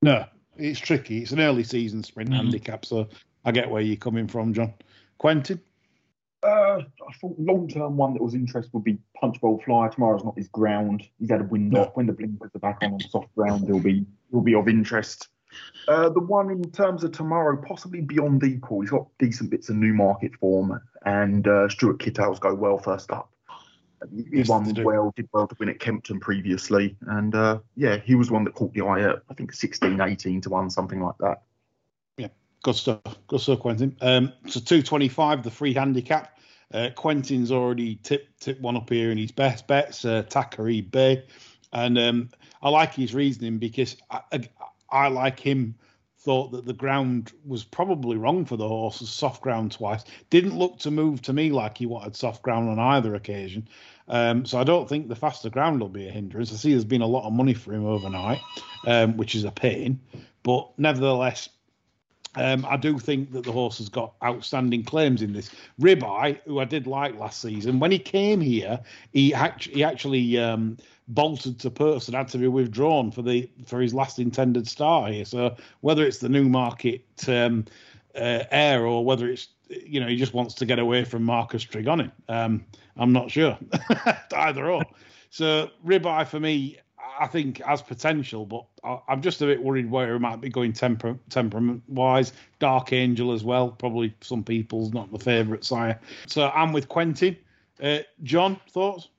[0.01, 0.25] No,
[0.57, 1.21] it's tricky.
[1.21, 2.37] It's an early season sprint mm-hmm.
[2.37, 3.07] handicap, so
[3.45, 4.73] I get where you're coming from, John.
[5.17, 5.61] Quentin.
[6.41, 9.89] Uh, I thought long term one that was interesting would be Punchbowl Flyer.
[9.89, 11.03] Tomorrow's not his ground.
[11.19, 11.81] He's had a wind no.
[11.81, 11.95] off.
[11.95, 15.27] When the blinkers are back on on soft ground, he'll be he'll be of interest.
[15.87, 18.81] Uh, the one in terms of tomorrow, possibly beyond equal.
[18.81, 23.31] He's got decent bits of Newmarket form, and uh, Stuart Kittow's go well first up.
[24.15, 28.15] He, yes, won well, did well to win at Kempton previously, and uh, yeah, he
[28.15, 31.15] was one that caught the eye at I think 16, 18 to one, something like
[31.19, 31.41] that.
[32.61, 33.01] Good stuff.
[33.27, 33.95] Good stuff, Quentin.
[34.01, 36.37] Um, so 225, the free handicap.
[36.73, 41.25] Uh, Quentin's already tipped tip one up here in his best bets, uh, Tacarib Bay.
[41.71, 42.29] And um,
[42.61, 44.49] I like his reasoning because I, I,
[44.91, 45.75] I, like him
[46.19, 50.03] thought that the ground was probably wrong for the horse, soft ground twice.
[50.29, 53.67] Didn't look to move to me like he wanted soft ground on either occasion.
[54.07, 56.51] Um, so I don't think the faster ground will be a hindrance.
[56.51, 58.41] I see there's been a lot of money for him overnight,
[58.85, 60.01] um, which is a pain.
[60.43, 61.49] But nevertheless,
[62.35, 65.49] um, I do think that the horse has got outstanding claims in this.
[65.81, 68.79] Ribeye, who I did like last season, when he came here,
[69.13, 73.49] he, actually, he actually um, bolted to Perth and had to be withdrawn for the
[73.65, 75.25] for his last intended start here.
[75.25, 77.65] So whether it's the Newmarket um,
[78.15, 81.65] uh, air or whether it's you know he just wants to get away from Marcus
[81.65, 82.63] Tregoning, um,
[82.97, 83.57] I'm not sure.
[84.35, 84.83] Either or.
[85.31, 86.77] So Ribeye for me,
[87.19, 90.49] I think has potential, but I, am just a bit worried where he might be
[90.49, 92.33] going temper, temperament wise.
[92.59, 95.99] Dark Angel as well, probably some people's not the favourite sire.
[96.27, 97.37] So I'm with Quentin.
[97.81, 99.09] Uh, John, thoughts?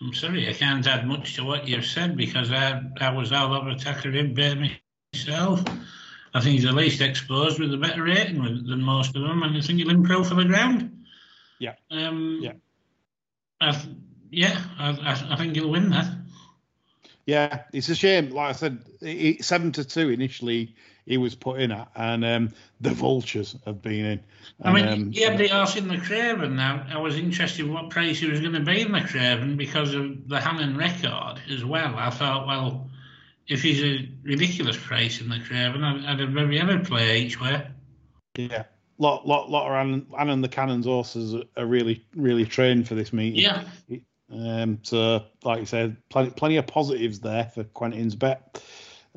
[0.00, 3.54] I'm sorry, I can't add much to what you've said because I I was all
[3.54, 4.78] over Tacarib Bay
[5.14, 5.62] myself.
[6.34, 9.56] I think he's the least exposed with a better rating than most of them, and
[9.56, 11.04] I think he'll improve for the ground.
[11.60, 11.74] Yeah.
[11.90, 12.52] Um, yeah.
[13.60, 13.80] I,
[14.30, 16.06] yeah, I, I, think he'll win that.
[17.26, 18.30] Yeah, it's a shame.
[18.30, 20.74] Like I said, it, seven to two initially
[21.06, 24.20] he was put in at, and um, the vultures have been in.
[24.60, 26.56] And, I mean, um, he had the horse in the Craven.
[26.56, 29.94] Now, I was interested what price he was going to be in the Craven because
[29.94, 31.94] of the Hannon record as well.
[31.96, 32.88] I thought, well,
[33.46, 37.66] if he's a ridiculous price in the Craven, I'd, I'd maybe ever play each way.
[38.36, 38.64] Yeah.
[38.96, 43.40] Lot, lot, lot of Annan, the Cannon's horses are really, really trained for this meeting.
[43.40, 43.64] Yeah.
[44.32, 48.62] Um, so, like you said, plenty, plenty of positives there for Quentin's bet.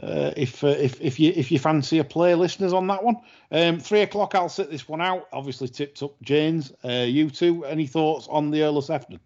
[0.02, 3.18] Uh, if uh, if if you if you fancy a play, listeners, on that one,
[3.52, 4.36] um, three o'clock.
[4.36, 5.28] I'll sit this one out.
[5.34, 6.72] Obviously, tipped up James.
[6.84, 9.20] Uh, you two, any thoughts on the Earl of Sefton?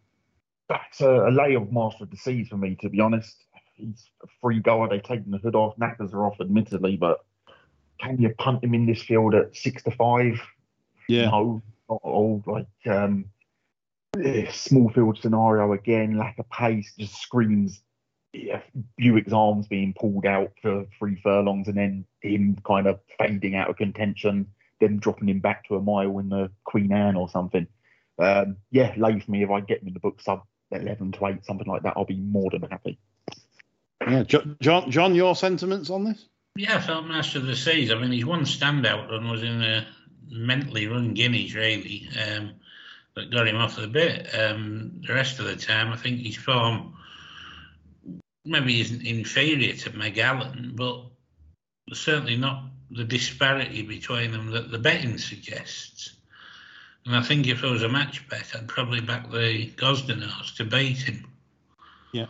[0.69, 3.43] That's a, a lay of Master of the Seas for me, to be honest.
[3.75, 4.87] He's a free goer.
[4.87, 5.75] They've taken the hood off.
[5.77, 7.25] Knackers are off, admittedly, but
[7.99, 10.39] can you punt him in this field at six to five?
[11.09, 11.25] Yeah.
[11.25, 12.43] No, not at all.
[12.45, 13.25] Like um,
[14.51, 17.81] small field scenario again, lack of pace, just screams
[18.33, 18.61] yeah,
[18.97, 23.69] Buick's arms being pulled out for three furlongs and then him kind of fading out
[23.69, 24.47] of contention,
[24.79, 27.67] then dropping him back to a mile in the Queen Anne or something.
[28.19, 31.25] Um, yeah, lay for me if I get him in the book sub 11 to
[31.25, 32.99] 8, something like that, I'll be more than happy.
[34.07, 36.25] Yeah, John, John, your sentiments on this?
[36.55, 37.91] Yeah, I felt Master of the Seas.
[37.91, 39.87] I mean, he's one standout run was in a
[40.29, 42.53] mentally run Guineas, really, um,
[43.15, 44.33] that got him off the bit.
[44.33, 46.95] Um, the rest of the time, I think his form
[48.45, 51.03] maybe isn't inferior to Megallan, but
[51.93, 56.13] certainly not the disparity between them that the betting suggests.
[57.05, 60.55] And I think if it was a match bet, I'd probably back the Gosden horse
[60.57, 61.27] to beat him.
[62.11, 62.27] Yeah,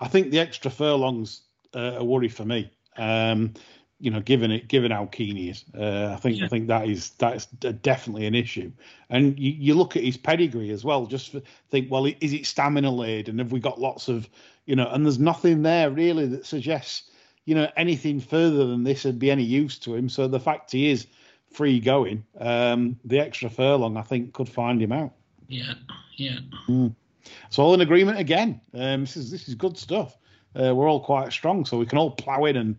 [0.00, 1.42] I think the extra furlongs
[1.74, 2.70] uh, a worry for me.
[2.96, 3.54] Um,
[4.00, 6.46] you know, given it, given how keen he is, uh, I think yeah.
[6.46, 8.72] I think that is that is definitely an issue.
[9.10, 11.06] And you, you look at his pedigree as well.
[11.06, 11.36] Just
[11.68, 13.32] think, well, is it stamina laden?
[13.32, 14.28] And have we got lots of,
[14.64, 14.88] you know?
[14.88, 17.10] And there's nothing there really that suggests,
[17.44, 20.08] you know, anything further than this would be any use to him.
[20.08, 21.06] So the fact he is
[21.52, 25.12] free going, um, the extra furlong, I think, could find him out.
[25.48, 25.74] Yeah,
[26.16, 26.38] yeah.
[26.68, 26.94] Mm.
[27.50, 28.60] So all in agreement again.
[28.72, 30.16] Um, this is this is good stuff.
[30.54, 32.76] Uh, we're all quite strong, so we can all plough in and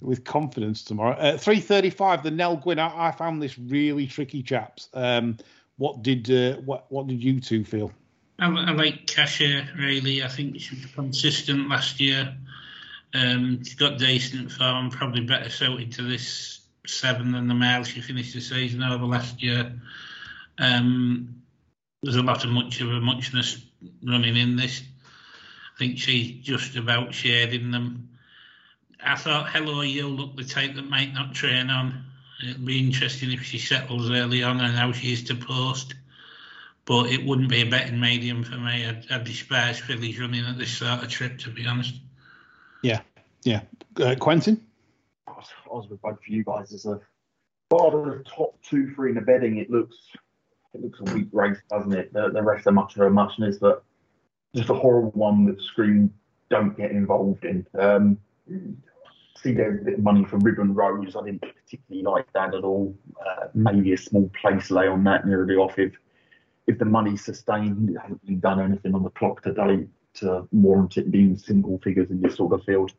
[0.00, 1.14] with confidence tomorrow.
[1.14, 2.78] Uh, 3:35, the Nell Gwyn.
[2.78, 4.88] I, I, found this really tricky, chaps.
[4.94, 5.38] Um,
[5.76, 7.92] what did uh, what what did you two feel?
[8.38, 10.22] I, I like Cachet really.
[10.22, 12.36] I think she was consistent last year.
[13.12, 18.00] Um, she got decent form, probably better suited to this seven than the mile she
[18.00, 19.72] finished the season over last year.
[20.58, 21.42] Um,
[22.02, 23.64] there's a lot of much of a muchness
[24.02, 24.82] running in this.
[25.74, 28.10] I think she's just about shared in them.
[29.04, 32.04] I thought Hello You looked the type that might not train on.
[32.46, 35.94] It'll be interesting if she settles early on and how she is to post.
[36.86, 38.86] But it wouldn't be a betting medium for me.
[38.86, 41.94] I'd, I'd despise fillies running at this sort of trip, to be honest.
[42.82, 43.00] Yeah,
[43.42, 43.62] yeah.
[44.00, 44.60] Uh, Quentin?
[45.28, 46.72] I was, I was with both of you guys.
[46.72, 47.00] As a
[47.68, 49.96] part of the top two, three in the betting, it looks
[50.72, 52.12] it looks a weak race, doesn't it?
[52.12, 53.84] The, the rest are much of a muchness, but
[54.54, 56.12] just a horrible one that Scream
[56.48, 57.66] don't get involved in.
[57.78, 58.18] Um,
[59.42, 61.16] see there's a bit of money for Ribbon Rose.
[61.16, 62.96] I didn't particularly like that at all.
[63.20, 65.92] Uh, maybe a small place lay on that near the off if
[66.66, 67.90] if the money's sustained.
[67.90, 72.10] It hasn't been done anything on the clock today to warrant it being single figures
[72.10, 72.92] in this sort of field.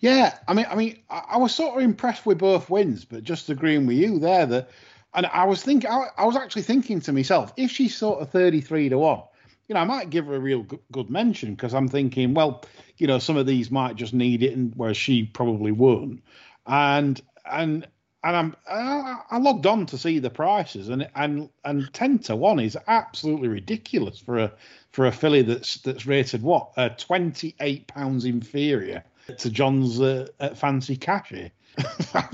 [0.00, 3.48] Yeah, I mean, I mean, I, was sort of impressed with both wins, but just
[3.48, 4.70] agreeing with you there that,
[5.14, 8.30] and I was thinking, I, I was actually thinking to myself, if she's sort of
[8.30, 9.22] thirty-three to one,
[9.72, 12.62] you know, I might give her a real good mention because I'm thinking, well,
[12.98, 16.22] you know, some of these might just need it, and where she probably won't.
[16.66, 17.18] And
[17.50, 17.88] and
[18.22, 22.60] and I'm I, logged on to see the prices, and and and ten to one
[22.60, 24.52] is absolutely ridiculous for a
[24.90, 29.02] for a filly that's that's rated what uh, twenty eight pounds inferior
[29.38, 31.50] to John's uh, fancy here.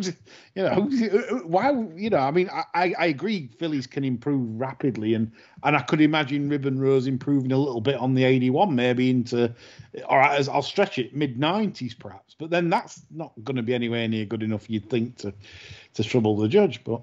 [0.54, 0.88] you know,
[1.44, 1.70] why?
[1.94, 3.48] You know, I mean, I, I agree.
[3.58, 5.30] Fillies can improve rapidly, and
[5.62, 9.54] and I could imagine Ribbon Rose improving a little bit on the eighty-one, maybe into,
[10.10, 12.34] as I'll stretch it mid nineties perhaps.
[12.36, 15.32] But then that's not going to be anywhere near good enough, you'd think, to
[15.94, 16.82] to trouble the judge.
[16.82, 17.02] But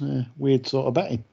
[0.00, 1.24] uh, weird sort of betting.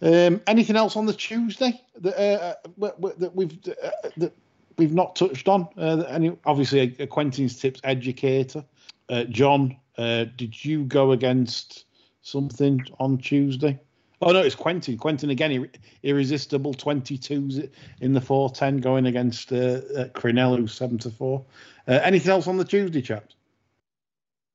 [0.00, 4.32] Um, anything else on the Tuesday that uh, uh that we've uh, that
[4.78, 5.68] we've not touched on?
[5.76, 8.64] Uh, any obviously a, a Quentin's tips educator.
[9.12, 11.84] Uh, John, uh, did you go against
[12.22, 13.78] something on Tuesday?
[14.22, 14.96] Oh no, it's Quentin.
[14.96, 15.68] Quentin again,
[16.02, 17.70] irresistible 22s
[18.00, 21.44] in the 410 going against uh, uh, Crinello 7 to 4.
[21.86, 23.34] Uh, anything else on the Tuesday, chaps?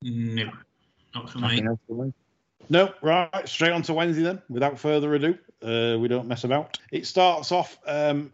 [0.01, 0.49] No,
[1.13, 1.29] Not
[1.87, 2.13] for me.
[2.69, 5.37] No, right, straight on to Wednesday then, without further ado.
[5.61, 6.79] Uh, we don't mess about.
[6.91, 8.31] It starts off um,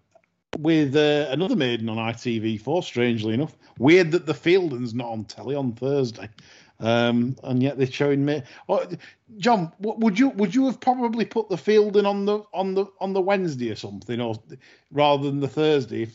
[0.58, 3.58] with uh, another maiden on ITV4, strangely enough.
[3.78, 6.30] Weird that the Feilden's not on telly on Thursday.
[6.80, 8.44] Um, and yet they're showing me.
[8.68, 8.86] Oh,
[9.38, 13.14] John, would you would you have probably put the Feilden on the on the on
[13.14, 14.36] the Wednesday or something, or
[14.92, 16.10] rather than the Thursday?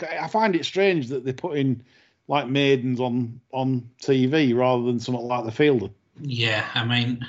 [0.00, 1.82] I find it strange that they're putting
[2.28, 5.90] like maidens on on TV rather than something like the Feilden.
[6.20, 7.26] Yeah, I mean,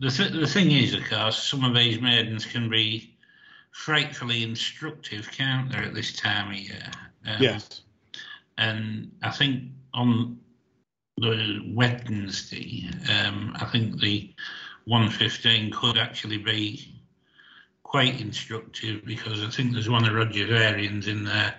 [0.00, 3.13] the th- the thing is, of course, some of these maidens can be
[3.74, 6.90] frightfully instructive, can't they, at this time of year?
[7.26, 7.82] Um, yes.
[8.56, 10.38] And I think on
[11.18, 14.32] the Wednesday, um, I think the
[14.84, 16.94] 115 could actually be
[17.82, 21.54] quite instructive because I think there's one of Roger Varian's in there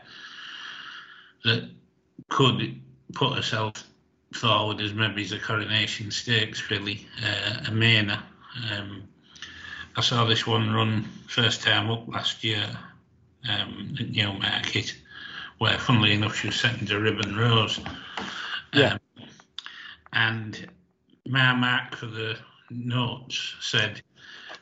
[1.44, 1.70] that
[2.30, 2.82] could
[3.14, 3.74] put herself
[4.34, 8.22] forward as maybe as a coronation stakes filly, uh, a Mainer.
[8.72, 9.04] Um,
[9.98, 12.68] I saw this one run first time up last year
[13.50, 14.96] um, at Newmarket,
[15.58, 17.80] where funnily enough she was second to Ribbon Rose.
[18.74, 18.94] Yeah.
[18.94, 19.00] Um,
[20.14, 20.68] and
[21.26, 22.38] my mark for the
[22.70, 24.02] notes said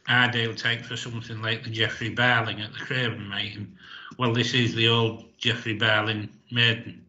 [0.07, 3.77] Ardale take for something like the Geoffrey Barling at the Craven maiden.
[4.17, 7.05] Well, this is the old Geoffrey Barling maiden.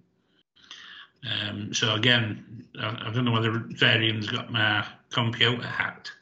[1.30, 6.12] Um, so again, I, I, don't know whether Varian's got my computer hacked,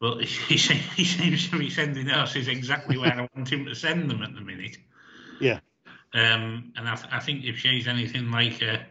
[0.00, 3.74] but he, he seems to be sending us is exactly where I want him to
[3.74, 4.78] send them at the minute.
[5.40, 5.60] Yeah.
[6.14, 8.86] Um, and I, th- I, think if she's anything like a,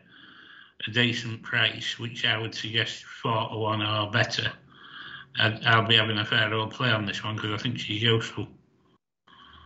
[0.88, 4.52] a decent price, which I would suggest four to one or better,
[5.39, 8.02] i will be having a fair old play on this one because I think she's
[8.02, 8.48] useful.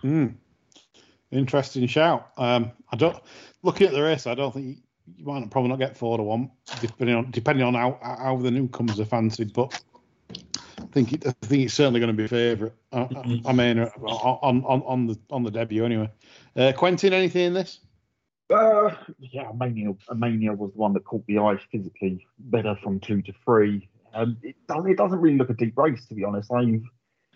[0.02, 0.28] Hmm.
[1.32, 2.32] Interesting shout.
[2.38, 3.22] Um, I don't
[3.64, 4.28] looking at the race.
[4.28, 4.80] I don't think
[5.16, 6.52] you might probably not get four to one,
[6.82, 9.54] depending on depending on how how the newcomers are fancied.
[9.54, 9.82] But
[10.92, 12.74] think it, I think it's certainly going to be a favourite.
[12.92, 13.48] I, mm-hmm.
[13.48, 16.10] I, mean, on, on on the on the debut anyway.
[16.56, 17.80] Uh, Quentin, anything in this?
[18.50, 23.22] Uh, yeah, Mania, Mania was the one that caught the eye physically better from two
[23.22, 23.88] to three.
[24.14, 26.52] Um, it, it doesn't really look a deep race, to be honest.
[26.52, 26.84] I've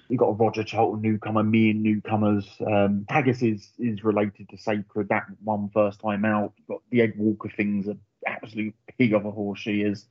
[0.07, 2.47] You've got a Roger Charlton newcomer, me and newcomers.
[2.61, 6.53] Um, Haggas is is related to Sacred, that one first time out.
[6.57, 10.05] You've got the Ed Walker thing's an absolute pig of a horse she is.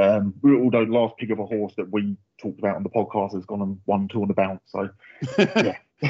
[0.00, 3.34] Um, although the last pig of a horse that we talked about on the podcast
[3.34, 4.62] has gone and won two on the bounce.
[4.66, 4.90] So,
[5.38, 5.76] yeah.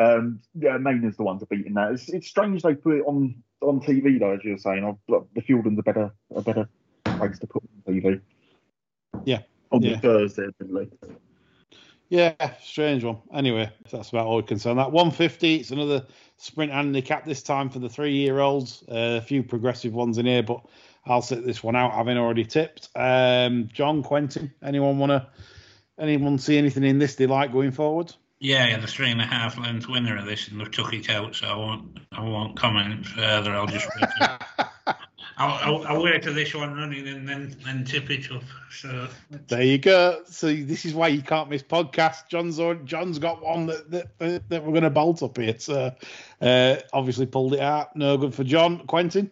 [0.00, 1.92] um, yeah, Maine is the one to beat in that.
[1.92, 4.84] It's, it's strange they put it on on TV though, as you were saying.
[4.84, 6.68] I've, the Feilden's a better a better
[7.04, 8.20] place to put on TV.
[9.24, 9.40] Yeah,
[9.72, 9.98] on yeah.
[9.98, 10.90] Thursday, admittedly.
[12.08, 13.18] Yeah, strange one.
[13.34, 14.92] Anyway, that's about all we can say on that.
[14.92, 18.84] 150, it's another sprint handicap this time for the three year olds.
[18.88, 20.64] Uh, a few progressive ones in here, but
[21.06, 22.88] I'll sit this one out having already tipped.
[22.94, 25.26] Um, John, Quentin, anyone want to,
[25.98, 28.12] anyone see anything in this they like going forward?
[28.38, 31.08] Yeah, yeah, the three and a half length winner of this, and they've took it
[31.08, 33.52] out, so I won't, I won't comment further.
[33.52, 33.88] I'll just.
[35.38, 38.42] I'll, I'll, I'll, wait till this one running and then then tip it up.
[38.70, 39.08] So
[39.48, 40.22] there you go.
[40.26, 42.26] So this is why you can't miss podcasts.
[42.28, 45.58] John's John's got one that that, that we're going to bolt up here.
[45.58, 45.94] So
[46.40, 47.94] uh, obviously pulled it out.
[47.96, 48.86] No good for John.
[48.86, 49.30] Quentin.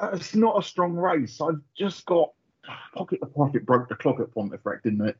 [0.00, 1.40] Uh, it's not a strong race.
[1.40, 2.32] I've just got
[2.94, 5.16] pocket the pocket broke the clock at Pontefract, didn't it?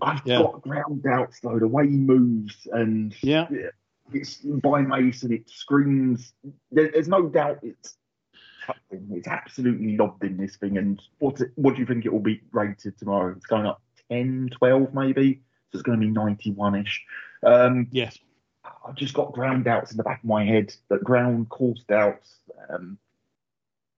[0.00, 0.38] I've yeah.
[0.38, 1.58] got ground doubts though.
[1.58, 3.48] The way he moves and yeah,
[4.12, 5.32] it's by Mayson.
[5.32, 6.32] It screams.
[6.70, 7.96] There, there's no doubt it's
[8.90, 10.78] it's absolutely lobbed in this thing.
[10.78, 13.34] And what what do you think it will be rated tomorrow?
[13.36, 15.40] It's going up 10, 12 maybe.
[15.70, 17.04] So it's going to be 91 ish.
[17.42, 18.18] Um, yes.
[18.86, 22.38] I've just got ground doubts in the back of my head, that ground course doubts.
[22.68, 22.98] Um,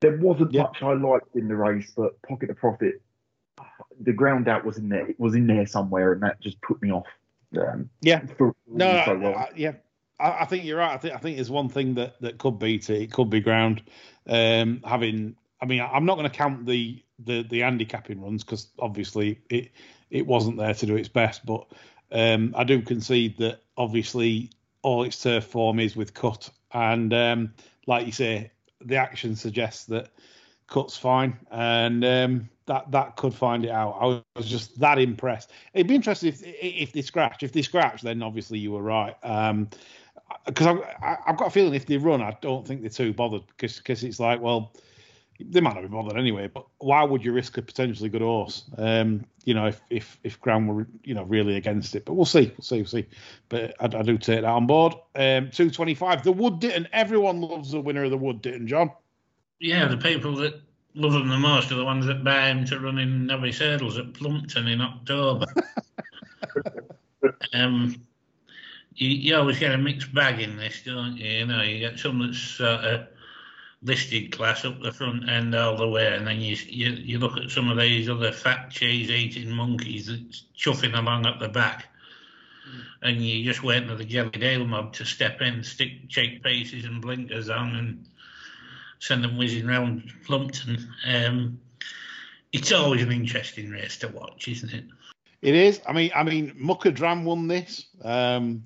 [0.00, 0.66] there wasn't yep.
[0.66, 3.00] much I liked in the race, but Pocket of Profit,
[4.00, 5.08] the ground out was in there.
[5.08, 7.06] It was in there somewhere, and that just put me off.
[7.56, 8.24] Um, yeah.
[8.36, 9.34] For, no, so well.
[9.34, 9.72] I, yeah.
[10.18, 10.94] I, I, think you're right.
[10.94, 13.02] I think I think there's one thing that, that could beat it.
[13.02, 13.82] It could be ground.
[14.26, 18.68] Um, having, I mean, I'm not going to count the the the handicapping runs because
[18.78, 19.70] obviously it
[20.10, 21.66] it wasn't there to do its best, but
[22.12, 24.50] um, I do concede that obviously
[24.82, 27.54] all its turf form is with cut, and um,
[27.86, 28.50] like you say,
[28.84, 30.10] the action suggests that
[30.66, 33.96] cut's fine, and um, that that could find it out.
[34.00, 35.52] I was just that impressed.
[35.74, 37.42] It'd be interesting if if they scratch.
[37.42, 39.16] If they scratch, then obviously you were right.
[39.22, 39.68] Um,
[40.44, 43.46] because I've, I've got a feeling if they run, I don't think they're too bothered
[43.48, 44.72] because because it's like, well,
[45.40, 46.48] they might not be bothered anyway.
[46.48, 48.64] But why would you risk a potentially good horse?
[48.76, 52.24] Um, you know, if if if Ground were you know really against it, but we'll
[52.24, 53.06] see, we'll see, we'll see.
[53.48, 54.94] But I, I do take that on board.
[55.14, 56.88] Um, two twenty five, the Wood Ditton.
[56.92, 58.90] Everyone loves the winner of the Wood Ditton, John.
[59.60, 60.60] Yeah, the people that
[60.94, 63.98] love them the most are the ones that buy him to run in novice hurdles
[63.98, 65.46] at Plumpton in October.
[67.54, 67.94] um,
[68.94, 71.30] you, you, always get a mixed bag in this, don't you?
[71.30, 73.06] You know, you get some that's of
[73.82, 77.36] listed class up the front end all the way, and then you you, you look
[77.36, 81.86] at some of these other fat cheese eating monkeys that's chuffing along at the back.
[82.68, 82.82] Mm.
[83.02, 86.84] And you just waiting for the Jelly Dale mob to step in, stick cheek pieces
[86.84, 88.08] and blinkers on, and
[88.98, 90.92] send them whizzing round Plumpton.
[91.06, 91.60] Um,
[92.52, 94.84] it's always an interesting race to watch, isn't it?
[95.42, 95.80] It is.
[95.86, 97.86] I mean, I mean, Mukhadram won this.
[98.02, 98.64] Um,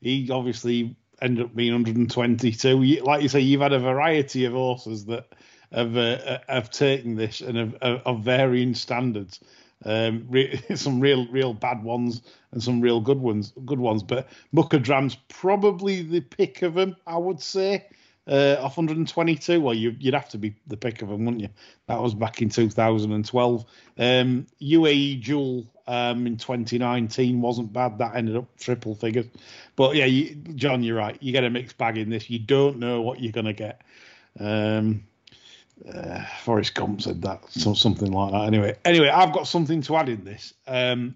[0.00, 3.02] he obviously ended up being 122.
[3.02, 5.26] Like you say, you've had a variety of horses that
[5.72, 9.40] have uh, have taken this and of, varying standards.
[9.84, 14.02] Um, re- some real real bad ones and some real good ones good ones.
[14.02, 17.86] But Mukhadram's probably the pick of them, I would say.
[18.28, 21.48] Uh, off 122, well, you, would have to be the pick of them, wouldn't you?
[21.86, 23.64] That was back in 2012.
[23.98, 27.98] Um, UAE Jewel um, in 2019 wasn't bad.
[27.98, 29.26] That ended up triple figures.
[29.76, 31.16] But yeah, you, John, you're right.
[31.20, 32.28] You get a mixed bag in this.
[32.28, 33.82] You don't know what you're going to get.
[34.38, 35.04] Um,
[35.92, 38.46] uh, Forrest Gump said that, so something like that.
[38.46, 40.54] Anyway, anyway, I've got something to add in this.
[40.66, 41.14] Um,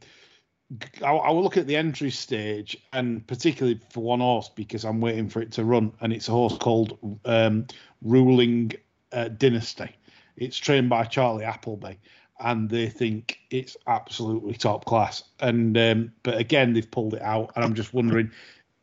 [1.02, 5.00] I, I, will look at the entry stage, and particularly for one horse because I'm
[5.00, 7.66] waiting for it to run, and it's a horse called um,
[8.02, 8.72] Ruling
[9.12, 9.96] uh, Dynasty.
[10.36, 11.94] It's trained by Charlie Appleby,
[12.40, 15.24] and they think it's absolutely top class.
[15.40, 18.30] And um, but again, they've pulled it out, and I'm just wondering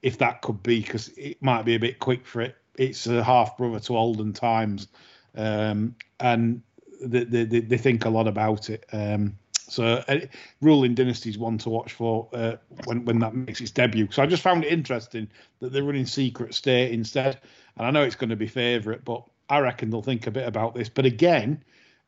[0.01, 2.55] if that could be because it might be a bit quick for it.
[2.77, 4.87] It's a half brother to Olden Times,
[5.35, 6.61] um, and
[7.01, 8.85] they, they, they, think a lot about it.
[8.93, 9.37] Um,
[9.69, 10.19] so, uh,
[10.61, 14.07] ruling dynasties one to watch for uh, when when that makes its debut.
[14.11, 15.27] So I just found it interesting
[15.59, 17.39] that they're running Secret State instead,
[17.75, 20.47] and I know it's going to be favourite, but I reckon they'll think a bit
[20.47, 20.89] about this.
[20.89, 21.63] But again,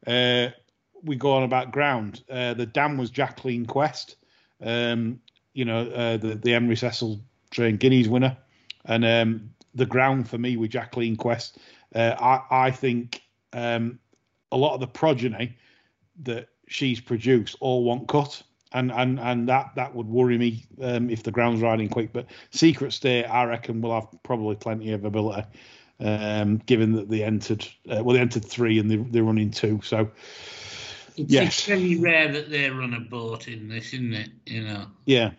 [0.06, 0.50] uh,
[1.04, 2.24] we go on about ground.
[2.30, 4.18] Uh, the dam was Jacqueline Quest,
[4.64, 5.20] um,
[5.54, 7.20] you know, uh, the the Henry Cecil
[7.52, 8.38] Train Guineas winner,
[8.86, 11.58] and um, the ground for me with Jacqueline Quest.
[11.96, 13.22] Uh, I I think
[13.54, 14.00] um,
[14.52, 15.58] a lot of the progeny
[16.24, 18.44] that she's produced all want cut.
[18.72, 22.14] And, and and that that would worry me um, if the ground's riding quick.
[22.14, 25.48] But Secret State, I reckon, will have probably plenty of ability,
[26.00, 29.82] um, given that they entered uh, well, they entered three and they, they're running two.
[29.84, 30.12] So
[31.20, 31.48] it's, yes.
[31.48, 34.30] it's very rare that they run a boat in this, isn't it?
[34.46, 34.86] You know.
[35.06, 35.32] Yeah.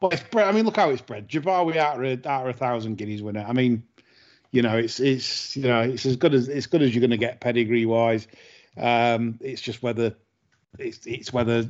[0.00, 0.46] Well, it's bred.
[0.46, 1.28] I mean, look how it's bred.
[1.28, 3.44] Dubawi out of out of a thousand guineas winner.
[3.46, 3.82] I mean,
[4.52, 7.10] you know, it's it's you know, it's as good as it's good as you're going
[7.10, 8.28] to get pedigree wise.
[8.76, 10.14] Um, it's just whether
[10.78, 11.68] it's it's whether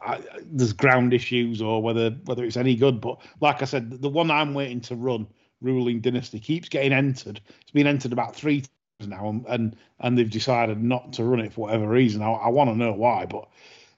[0.00, 3.00] I, there's ground issues or whether whether it's any good.
[3.00, 5.26] But like I said, the one I'm waiting to run,
[5.60, 7.40] ruling dynasty, keeps getting entered.
[7.60, 8.70] It's been entered about three times
[9.00, 12.22] now, and and, and they've decided not to run it for whatever reason.
[12.22, 13.48] I, I want to know why, but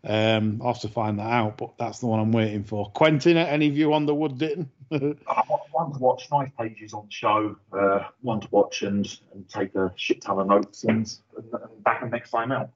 [0.05, 1.59] um, I'll have to find that out.
[1.59, 2.90] But that's the one I'm waiting for.
[2.90, 4.70] Quentin, any view on the Wood Ditton?
[4.88, 7.57] one to watch, nice pages on the show.
[7.72, 11.84] Uh, one to watch and and take a shit ton of notes and, and, and
[11.84, 12.70] back them next time out.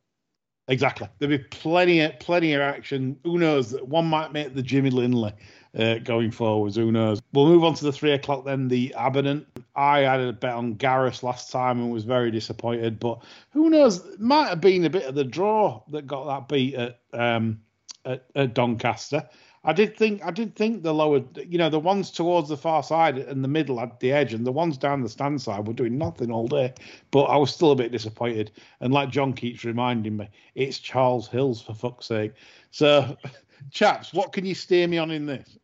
[0.69, 1.09] Exactly.
[1.19, 3.19] There'll be plenty of plenty of action.
[3.25, 3.73] Who knows?
[3.83, 5.33] One might make the Jimmy Lindley
[5.77, 6.77] uh, going forwards.
[6.77, 7.21] Who knows?
[7.33, 8.69] We'll move on to the three o'clock then.
[8.69, 9.47] The Abernant.
[9.75, 13.01] I had a bet on Garrus last time and was very disappointed.
[13.01, 14.05] But who knows?
[14.05, 17.61] It might have been a bit of the draw that got that beat at um,
[18.05, 19.29] at, at Doncaster.
[19.65, 22.83] I did think I did think the lower, you know, the ones towards the far
[22.83, 25.73] side and the middle at the edge, and the ones down the stand side were
[25.73, 26.75] doing nothing all day.
[27.13, 28.51] But I was still a bit disappointed.
[28.81, 32.33] And like John keeps reminding me, it's Charles Hills for fuck's sake.
[32.73, 33.17] So,
[33.71, 35.57] chaps, what can you steer me on in this?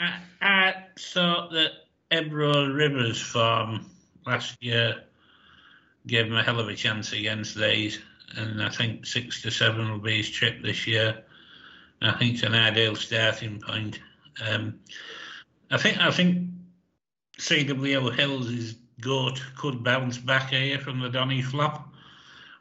[0.00, 1.70] I, I thought that
[2.10, 3.86] Ebro Rivers farm
[4.26, 5.02] last year
[6.06, 7.98] gave him a hell of a chance against these,
[8.36, 11.24] and I think six to seven will be his trip this year.
[12.02, 14.00] I think it's an ideal starting point.
[14.46, 14.80] Um,
[15.70, 16.48] I think I think
[17.38, 21.92] CWO Hills is goat could bounce back here from the Donny flop.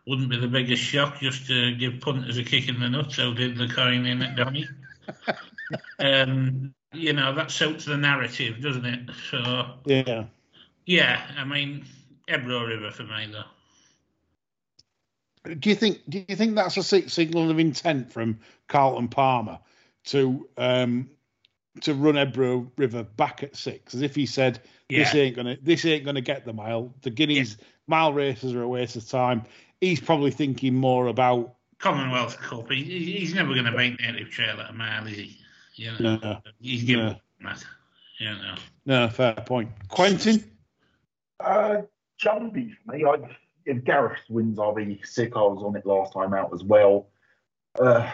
[0.08, 3.16] Wouldn't be the biggest shock just to give punters a kick in the nuts.
[3.16, 4.70] So did the coin in at Donny.
[6.00, 9.10] um, you know that suits the narrative, doesn't it?
[9.30, 10.26] So yeah,
[10.86, 11.22] yeah.
[11.38, 11.86] I mean,
[12.28, 13.44] Ebro River for me though
[15.54, 19.60] do you think do you think that's a signal of intent from Carlton Palmer
[20.06, 21.10] to um,
[21.82, 25.00] to run Ebro River back at six, as if he said yeah.
[25.00, 26.94] this ain't gonna this ain't gonna get the mile.
[27.02, 27.66] The Guineas yeah.
[27.88, 29.44] mile races are a waste of time.
[29.82, 32.72] He's probably thinking more about Commonwealth Cup.
[32.72, 32.84] He,
[33.20, 35.38] he's never going to make native trail at a mile, is he?
[35.76, 37.50] You know, no, he's given no.
[37.50, 37.64] that.
[38.20, 38.56] You know.
[38.86, 39.70] No, fair point.
[39.90, 40.44] Quentin.
[41.40, 41.82] Uh,
[42.22, 43.06] Jumby for me.
[43.06, 43.18] I
[43.66, 45.34] if Garrus wins, I'll be sick.
[45.36, 47.08] I was on it last time out as well.
[47.80, 48.10] Uh,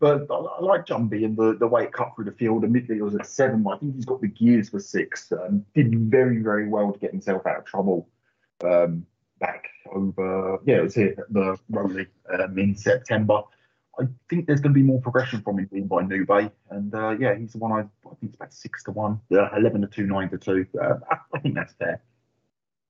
[0.00, 2.64] but I, I like Jumby and the, the way it cut through the field.
[2.64, 3.64] Admittedly, it was at seven.
[3.70, 5.30] I think he's got the gears for six.
[5.30, 8.08] Um, did very, very well to get himself out of trouble
[8.64, 9.06] um,
[9.40, 13.42] back over, yeah, it was here at the Rowley um, in September.
[13.98, 16.50] I think there's going to be more progression from him being by New Bay.
[16.70, 19.48] And uh, yeah, he's the one I, I think it's about six to one, uh,
[19.56, 20.66] 11 to two, nine to two.
[20.80, 20.94] Uh,
[21.32, 22.02] I think that's fair.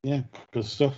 [0.02, 0.94] Yeah, good stuff.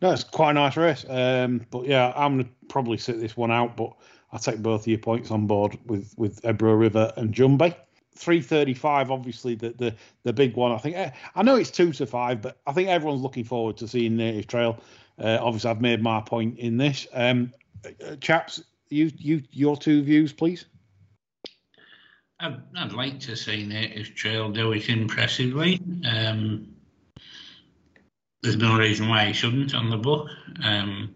[0.00, 1.06] No, it's quite a nice race.
[1.08, 3.92] Um, but yeah, I'm going to probably sit this one out, but
[4.30, 7.74] I'll take both of your points on board with, with Ebro River and Jumby.
[8.14, 10.70] 335, obviously the, the the big one.
[10.70, 13.78] I think eh, I know it's two to five, but I think everyone's looking forward
[13.78, 14.78] to seeing Native Trail.
[15.18, 17.06] Uh, obviously, I've made my point in this.
[17.14, 17.52] Um,
[17.84, 18.62] uh, chaps,
[18.92, 20.66] you you your two views, please.
[22.38, 25.80] I'd, I'd like to see Native Trail do it impressively.
[26.04, 26.74] Um,
[28.42, 30.28] there's no reason why he shouldn't on the book.
[30.62, 31.14] Um,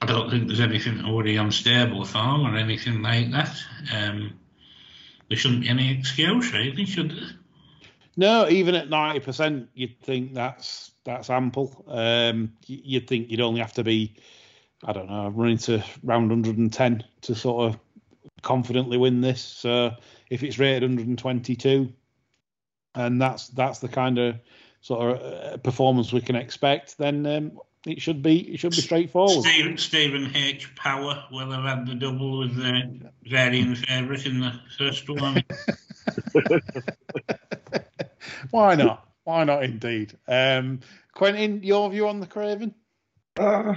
[0.00, 3.56] I don't think there's anything already worry on stable form or anything like that.
[3.94, 4.34] Um,
[5.28, 7.30] there shouldn't be any excuse, really, should there?
[8.16, 11.84] No, even at ninety percent, you'd think that's that's ample.
[11.88, 14.16] Um, you'd think you'd only have to be,
[14.84, 17.80] I don't know, running to round 110 to sort of
[18.42, 19.42] confidently win this.
[19.42, 19.92] So
[20.30, 21.92] if it's rated 122,
[22.94, 24.36] and that's that's the kind of
[24.80, 28.80] sort of uh, performance we can expect, then um, it should be it should be
[28.80, 29.44] straightforward.
[29.44, 30.74] Stephen, Stephen H.
[30.74, 35.42] Power will have had the double with the Varian favourite in the first one.
[38.50, 39.08] Why not?
[39.24, 39.64] Why not?
[39.64, 40.16] Indeed.
[40.28, 40.80] Um,
[41.14, 42.74] Quentin, your view on the Craven?
[43.38, 43.74] Uh,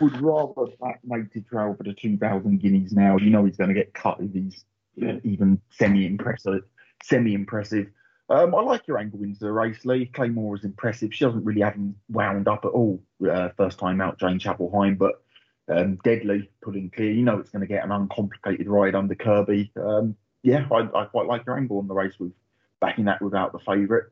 [0.00, 1.00] would rather back
[1.48, 3.16] Trail for the 2,000 guineas now.
[3.16, 4.64] You know he's going to get cut if he's
[4.96, 6.62] even semi impressive.
[7.02, 7.86] Semi impressive.
[8.28, 10.06] Um, I like your angle into the race, Lee.
[10.06, 11.12] Claymore is impressive.
[11.12, 14.96] She doesn't really have him wound up at all uh, first time out, Jane Chapple-Hyam,
[14.96, 15.22] but
[15.68, 17.10] um, deadly, pulling clear.
[17.10, 19.72] You know it's going to get an uncomplicated ride under Kirby.
[19.76, 22.32] Um, yeah, I, I, quite like your angle on the race with
[22.80, 24.04] backing that without the favourite.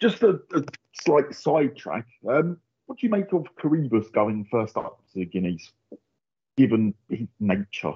[0.00, 2.06] Just a, a slight sidetrack.
[2.28, 2.58] Um,
[2.88, 5.70] what do you make of Coroebus going first up to the Guineas,
[6.56, 7.92] given his nature?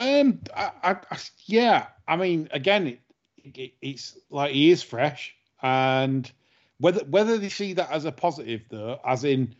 [0.00, 3.00] Um, I, I, yeah, I mean, again, it,
[3.44, 6.30] it, it's like he is fresh, and
[6.78, 9.54] whether whether they see that as a positive though, as in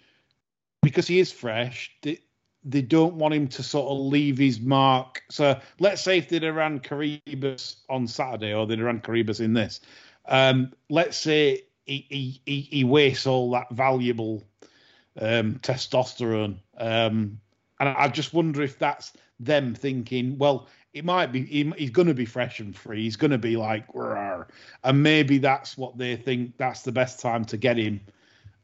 [0.83, 2.19] because he is fresh, they,
[2.65, 5.23] they don't want him to sort of leave his mark.
[5.31, 9.41] So let's say if they'd have ran Coroebus on Saturday or they'd have ran Coroebus
[9.41, 9.81] in this,
[10.27, 14.43] um, let's say he, he, he, wastes all that valuable
[15.21, 16.59] um, testosterone.
[16.79, 17.41] Um,
[17.81, 22.09] and I just wonder if that's them thinking, well, it might be he, he's going
[22.09, 23.03] to be fresh and free.
[23.03, 24.47] He's going to be like, Rawr.
[24.85, 26.57] and maybe that's what they think.
[26.59, 28.01] That's the best time to get him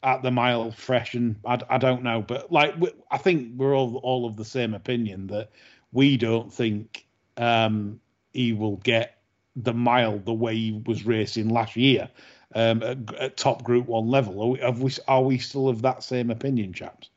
[0.02, 1.14] at the mile fresh.
[1.14, 2.74] And I, I don't know, but like
[3.10, 5.50] I think we're all all of the same opinion that
[5.92, 7.06] we don't think
[7.38, 7.98] um,
[8.32, 9.18] he will get
[9.56, 12.08] the mile the way he was racing last year
[12.54, 14.42] um, at, at, top Group One level.
[14.42, 17.10] Are we, are we, are we still of that same opinion, chaps?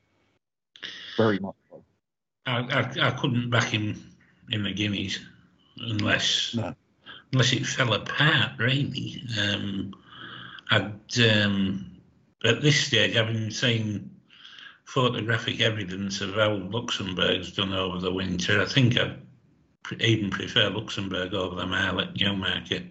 [1.17, 1.55] Very much.
[2.45, 4.11] I, I, I couldn't back him
[4.49, 5.19] in the Guineas
[5.77, 6.73] unless no.
[7.31, 9.23] unless it fell apart really.
[9.39, 9.93] Um,
[10.71, 11.91] I'd um,
[12.43, 14.09] at this stage, having seen
[14.85, 19.21] photographic evidence of how Luxembourg's done over the winter, I think I'd
[19.99, 22.85] even prefer Luxembourg over the mile at Newmarket.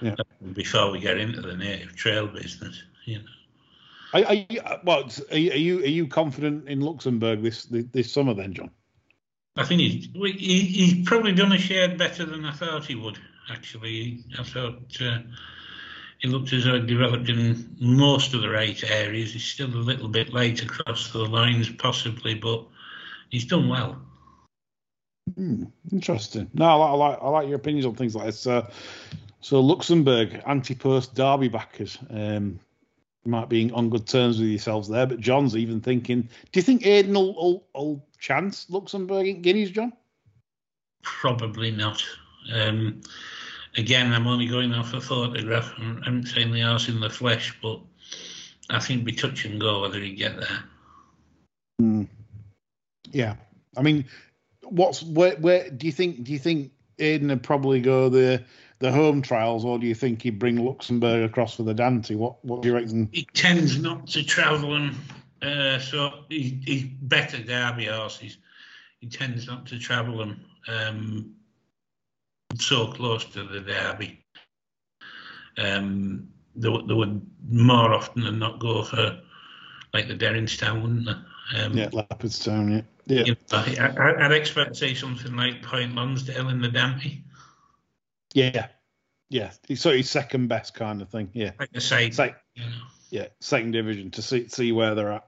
[0.00, 0.14] Yeah.
[0.52, 3.24] Before we get into the native trail business, you know.
[4.12, 8.54] Are, are you, well, are you are you confident in Luxembourg this this summer then,
[8.54, 8.70] John?
[9.56, 13.18] I think he's he, he's probably done a shade better than I thought he would.
[13.50, 15.18] Actually, I thought uh,
[16.18, 19.32] he looked as though he developed in most of the right areas.
[19.32, 22.66] He's still a little bit late across the lines, possibly, but
[23.30, 24.00] he's done well.
[25.34, 26.50] Hmm, interesting.
[26.54, 28.46] No, I like, I like, I like your opinions on things like this.
[28.46, 28.70] Uh,
[29.46, 31.98] so Luxembourg anti-post derby backers.
[32.10, 32.58] Um,
[33.24, 36.22] might be on good terms with yourselves there, but John's even thinking.
[36.22, 39.92] Do you think Aidan will, will, will chance Luxembourg in Guineas, John?
[41.04, 42.04] Probably not.
[42.52, 43.02] Um,
[43.76, 45.72] again, I'm only going off a photograph.
[45.78, 47.78] I haven't seen the horse in the flesh, but
[48.68, 50.58] I think be touch and go whether he get there.
[51.80, 52.08] Mm.
[53.12, 53.36] Yeah,
[53.76, 54.06] I mean,
[54.64, 55.36] what's where?
[55.36, 56.24] Where do you think?
[56.24, 58.42] Do you think Aidan would probably go the
[58.78, 62.14] the home trials, or do you think he'd bring Luxembourg across for the Dante?
[62.14, 63.08] What What do you reckon?
[63.12, 64.94] He tends not to travel and
[65.42, 68.38] uh, so he, he's better Derby horses.
[69.00, 71.34] He tends not to travel them um,
[72.58, 74.24] so close to the Derby.
[75.58, 79.20] Um, they, they would more often than not go for
[79.92, 81.60] like the Derrinstown, wouldn't they?
[81.60, 83.24] Um, yeah, Leopardstown, yeah.
[83.24, 83.34] yeah.
[83.52, 87.18] I, would expect to see something like Point Lonsdale in the Dante.
[88.36, 88.66] Yeah,
[89.30, 89.50] yeah.
[89.76, 91.30] So he's second best kind of thing.
[91.32, 92.82] Yeah, like I say, like, you know.
[93.08, 95.26] yeah, second division to see see where they're at.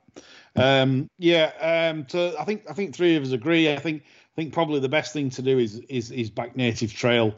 [0.55, 3.73] Um, yeah, um, so I think I think three of us agree.
[3.73, 6.93] I think I think probably the best thing to do is is is back native
[6.93, 7.35] trail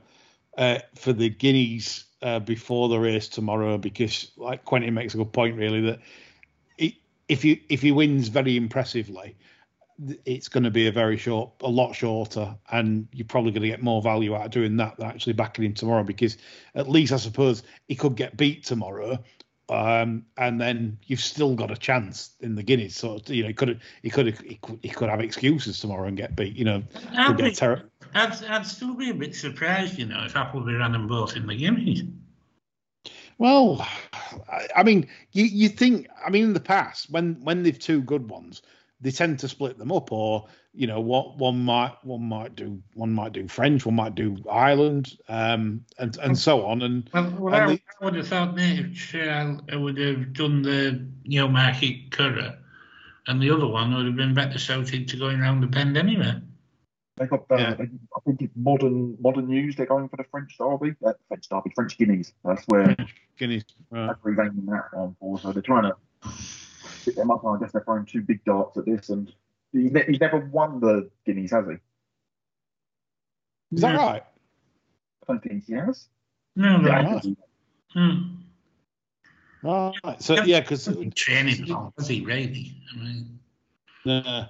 [0.58, 5.32] uh, for the guineas uh, before the race tomorrow because like Quentin makes a good
[5.32, 6.00] point really that
[7.28, 9.36] if you if he wins very impressively,
[10.24, 13.68] it's going to be a very short, a lot shorter, and you're probably going to
[13.68, 16.38] get more value out of doing that than actually backing him tomorrow because
[16.74, 19.18] at least I suppose he could get beat tomorrow.
[19.68, 22.96] Um, and then you've still got a chance in the Guineas.
[22.96, 26.16] So you know, he could he could he could, he could have excuses tomorrow and
[26.16, 26.56] get beat.
[26.56, 26.82] You know,
[27.12, 27.84] I'd, be, ter-
[28.14, 31.46] I'd, I'd still be a bit surprised, you know, if Appleby ran them both in
[31.46, 32.02] the Guineas.
[33.38, 33.86] Well,
[34.76, 38.28] I mean, you you think I mean in the past when when they've two good
[38.28, 38.62] ones,
[39.00, 42.82] they tend to split them up, or you know what one might one might do
[42.94, 46.82] one might do French, one might do Ireland, um, and and so on.
[46.82, 48.96] And well, well and I, they, I, would have thought Native
[49.72, 52.58] I would have done the Newmarket Curragh,
[53.26, 56.34] and the other one would have been better suited to going around the bend anyway.
[57.16, 57.70] They got the, yeah.
[57.72, 59.76] I think it's modern modern news.
[59.76, 62.32] They're going for the French Derby, uh, French Derby, French Guineas.
[62.44, 62.96] That's where
[63.38, 63.64] Guineas.
[63.90, 64.06] Right.
[64.06, 65.38] That's revamping that one for.
[65.38, 66.28] So they're trying to
[67.04, 67.44] pick them up.
[67.44, 69.32] I guess they're throwing two big darts at this, and
[69.72, 71.76] he's, ne- he's never won the Guineas, has he?
[73.76, 74.22] Is that right?
[75.22, 76.08] I don't think he has.
[76.56, 76.88] No, no.
[76.88, 77.20] Yeah,
[77.94, 78.20] hmm.
[79.62, 80.22] Right.
[80.22, 81.66] So yeah, because training,
[81.98, 82.74] has he really?
[82.92, 83.38] I mean,
[84.04, 84.46] yeah.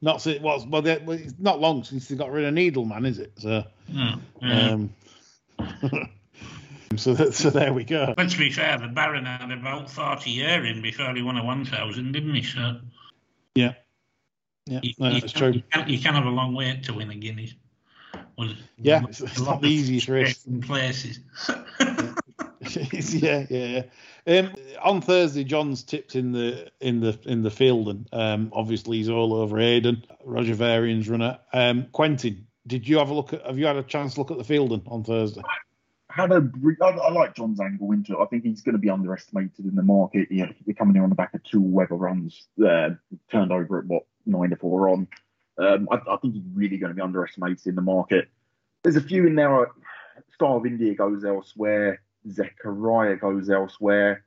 [0.00, 3.32] Not since well, well, it's not long since they got rid of Needleman, is it?
[3.38, 4.94] So, mm, Um,
[6.98, 8.14] so, so there we go.
[8.16, 11.64] Let's be fair, the Baron had about forty year in before he won a one
[11.64, 12.42] thousand, didn't he?
[12.42, 12.80] So,
[13.54, 13.74] yeah,
[14.66, 15.50] yeah, you, no, that's true.
[15.50, 17.54] You can, you can, have a long wait to win a Guineas.
[18.36, 21.20] Well, yeah, it's, it's not the easiest race in places.
[21.80, 23.82] yeah, yeah,
[24.26, 24.38] yeah.
[24.38, 28.98] Um, on Thursday, John's tipped in the in the in the field, and um, obviously
[28.98, 31.38] he's all over Eydon, Roger Varian's runner.
[31.52, 33.44] Um, Quentin, did you have a look at?
[33.44, 35.42] Have you had a chance to look at the Feilden on Thursday?
[36.12, 36.50] Had a.
[36.82, 38.22] I, I like John's angle into it.
[38.22, 40.30] I think he's going to be underestimated in the market.
[40.30, 42.90] You know, you're coming in on the back of two weather runs, uh,
[43.30, 45.08] turned over at what nine to four on.
[45.58, 48.28] Um, I, I, think he's really going to be underestimated in the market.
[48.82, 49.70] There's a few in there.
[50.34, 52.02] Star of India goes elsewhere.
[52.30, 54.24] Zechariah goes elsewhere.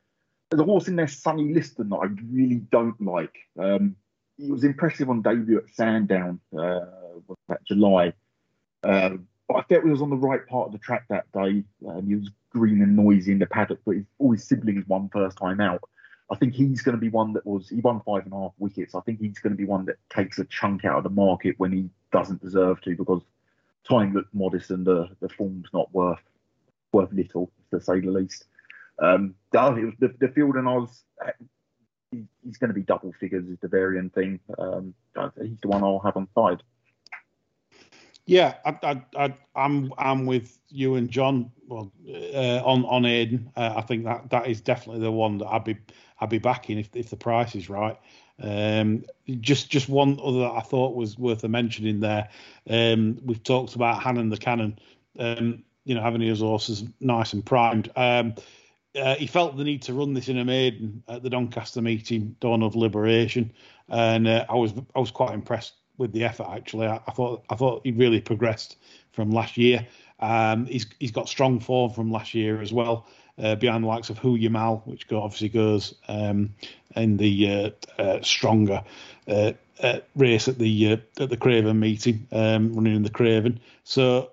[0.50, 3.36] There's a horse in there, Sonny Liston, that I really don't like.
[3.60, 3.96] Um,
[4.38, 6.82] he was impressive on debut at Sandown, uh,
[7.48, 8.14] that July.
[8.82, 9.20] But
[9.54, 11.64] I felt he was on the right part of the track that day.
[11.88, 15.38] Um, he was green and noisy in the paddock, but all his siblings won first
[15.38, 15.84] time out.
[16.32, 18.54] I think he's going to be one that was he won five and a half
[18.58, 18.96] wickets.
[18.96, 21.56] I think he's going to be one that takes a chunk out of the market
[21.60, 23.22] when he doesn't deserve to because
[23.88, 26.24] time looked modest and the the form's not worth
[26.92, 28.46] worth little to say the least.
[28.98, 31.04] Um, was the, the field, and I was
[32.12, 34.40] he, he's going to be double figures is the Varian thing.
[34.58, 34.96] Um,
[35.42, 36.64] he's the one I'll have on side.
[38.26, 41.52] Yeah, I, I, I, I'm I'm with you and John.
[41.68, 45.48] Well, uh, on on Eydon, uh, I think that that is definitely the one that
[45.48, 45.78] I'd be
[46.20, 47.98] I'd be backing if if the price is right.
[48.42, 49.06] Um,
[49.42, 52.30] just just one other that I thought was worth a mentioning there.
[52.68, 54.80] Um, we've talked about Hannon the Cannon.
[55.20, 57.92] Um, you know, having his horses nice and primed.
[57.96, 58.34] Um,
[59.00, 62.36] uh, he felt the need to run this in a maiden at the Doncaster meeting,
[62.40, 63.54] Dawn of Liberation,
[63.88, 66.48] and uh, I was I was quite impressed with the effort.
[66.50, 68.78] Actually, I, I thought I thought he really progressed
[69.12, 69.88] from last year.
[70.20, 74.10] Um, he's he's got strong form from last year as well, uh, behind the likes
[74.10, 76.54] of Hoo Ya Mal, which go, obviously goes um,
[76.96, 78.84] in the uh, uh, stronger
[79.28, 83.60] uh, uh, race at the at the Craven meeting, um, running in the Craven.
[83.84, 84.32] So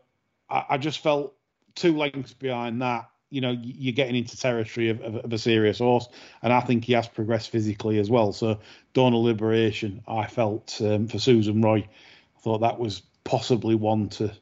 [0.48, 1.34] I, I just felt
[1.74, 5.78] two lengths behind that, you know, you're getting into territory of, of, of, a serious
[5.78, 6.06] horse.
[6.42, 8.32] And I think he has progressed physically as well.
[8.34, 8.60] So,
[8.94, 14.32] of Liberation, I felt um, for Susan Roy, I thought that was possibly one to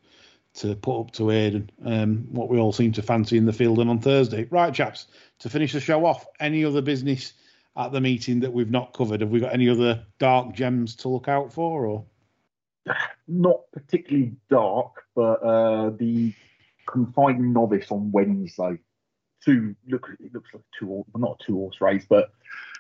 [0.53, 3.79] to put up to Eydon, um, what we all seem to fancy in the field
[3.79, 4.49] and on Thursday.
[4.51, 5.07] Right, chaps,
[5.39, 7.35] to finish the show off, any other business
[7.77, 9.21] at the meeting that we've not covered?
[9.21, 11.87] Have we got any other dark gems to look out for?
[11.87, 12.05] or
[13.29, 16.35] Not particularly dark, but uh, the
[16.91, 18.79] confined novice on Wednesday.
[19.45, 22.31] Two look, it looks like two, well, not two horse race, but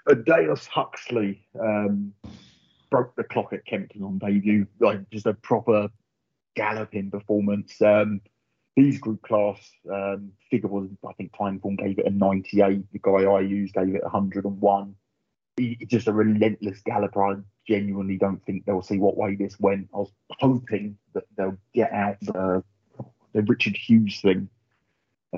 [0.08, 2.12] Aldous Huxley um,
[2.90, 5.88] broke the clock at Kempton on debut, like just a proper
[6.54, 7.80] galloping performance.
[7.80, 8.20] Um,
[8.76, 9.58] his group class
[9.92, 12.92] um, figure was, I think, Timeform gave it a 98.
[12.92, 14.94] The guy I used gave it 101.
[15.56, 17.24] he's just a relentless galloper.
[17.24, 17.36] I
[17.66, 19.88] genuinely don't think they'll see what way this went.
[19.94, 22.62] I was hoping that they'll get out the
[23.32, 24.48] the Richard Hughes thing,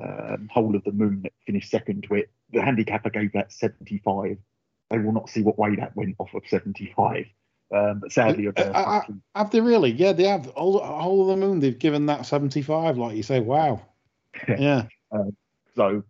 [0.01, 2.31] um, Whole of the Moon that finished second to it.
[2.53, 4.39] The handicapper gave that 75.
[4.91, 7.27] They will not see what way that went off of 75.
[7.75, 9.03] Um, but sadly, uh, uh,
[9.35, 9.91] have they really?
[9.91, 10.47] Yeah, they have.
[10.47, 12.99] Whole, Whole of the Moon, they've given that 75.
[12.99, 13.81] Like you say, wow.
[14.49, 14.85] yeah.
[15.11, 15.35] Um,
[15.75, 16.03] so,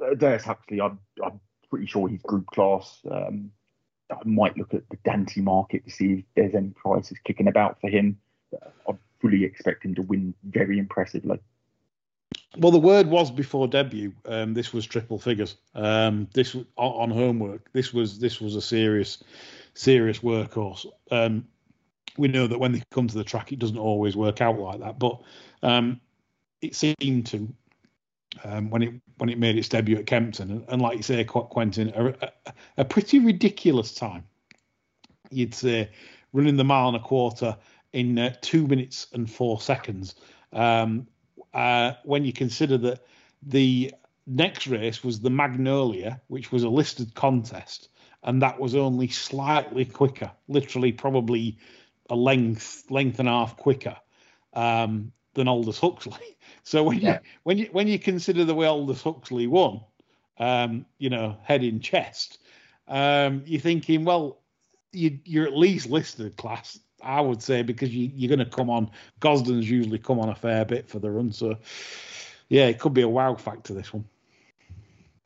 [0.00, 3.00] uh, Aldous Huxley, I'm, I'm pretty sure he's group class.
[3.10, 3.50] Um,
[4.10, 7.80] I might look at the Dante market to see if there's any prices kicking about
[7.80, 8.18] for him.
[8.86, 11.38] I fully expect him to win very impressively.
[12.56, 14.12] Well, the word was before debut.
[14.24, 15.56] Um, this was triple figures.
[15.74, 17.72] Um, this on homework.
[17.72, 19.22] This was this was a serious,
[19.74, 20.86] serious workhorse.
[21.10, 21.46] Um,
[22.16, 24.80] we know that when they come to the track, it doesn't always work out like
[24.80, 25.20] that, but
[25.62, 26.00] um,
[26.60, 27.48] it seemed to
[28.44, 31.24] um, when it when it made its debut at Kempton, and, and like you say,
[31.24, 34.24] Quentin, a, a, a, pretty ridiculous time.
[35.30, 35.90] You'd say
[36.32, 37.56] running the mile and a quarter
[37.92, 40.14] in uh, two minutes and four seconds.
[40.52, 41.06] Um,
[41.54, 43.04] uh, when you consider that
[43.42, 43.94] the
[44.26, 47.88] next race was the Magnolia, which was a listed contest,
[48.22, 51.58] and that was only slightly quicker, literally probably
[52.10, 53.96] a length length and a half quicker
[54.54, 56.14] um, than Aldous Huxley.
[56.64, 57.12] So when yeah.
[57.12, 59.80] you when you when you consider the way Aldous Huxley won,
[60.38, 62.38] um, you know, head in chest,
[62.88, 64.40] um, you're thinking, well,
[64.92, 68.70] you, you're at least listed class, I would say, because you, you're going to come
[68.70, 68.90] on.
[69.20, 71.56] Gosden's usually come on a fair bit for the run, so
[72.48, 74.04] yeah, it could be a wow factor this one.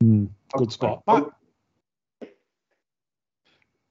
[0.02, 1.02] Mm, good spot.
[1.06, 1.26] Might,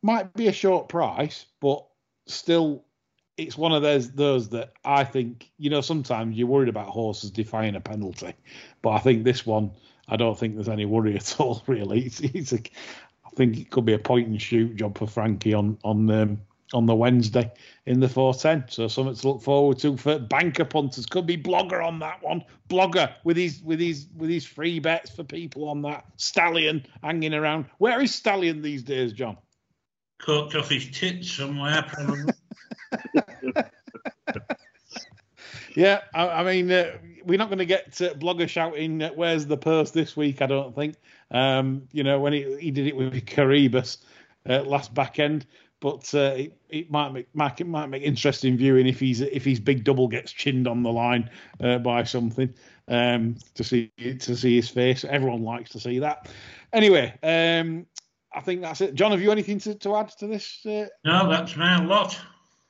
[0.01, 1.85] might be a short price, but
[2.27, 2.83] still
[3.37, 7.31] it's one of those those that I think you know sometimes you're worried about horses
[7.31, 8.33] defying a penalty,
[8.81, 9.71] but I think this one
[10.07, 12.05] I don't think there's any worry at all really.
[12.05, 12.59] It's, it's a,
[13.25, 16.41] I think it could be a point and shoot job for Frankie on on um,
[16.73, 17.51] on the Wednesday
[17.85, 18.69] in the 410.
[18.69, 21.05] So something to look forward to for banker punters.
[21.05, 22.43] Could be blogger on that one.
[22.69, 26.05] Blogger with his with his with his free bets for people on that.
[26.17, 27.65] Stallion hanging around.
[27.77, 29.37] Where is Stallion these days, John?
[30.19, 32.33] Cooked off his tits somewhere, probably.
[35.75, 39.45] yeah, I, I mean, uh, we're not going to get to Blogger shouting, uh, "Where's
[39.47, 40.41] the purse?" this week.
[40.41, 40.95] I don't think.
[41.31, 43.97] Um, you know, when he, he did it with Coroebus
[44.47, 45.45] uh, last back end,
[45.81, 49.43] but uh, it, it, might make, make it might make interesting viewing if he's if
[49.43, 51.29] his big double gets chinned on the line
[51.59, 52.53] uh, by something
[52.87, 55.03] um, to see to see his face.
[55.03, 56.29] Everyone likes to see that.
[56.71, 57.85] Anyway, um,
[58.31, 58.93] I think that's it.
[58.93, 60.65] John, have you anything to, to add to this?
[60.65, 60.85] Uh?
[61.03, 62.17] No, that's my lot.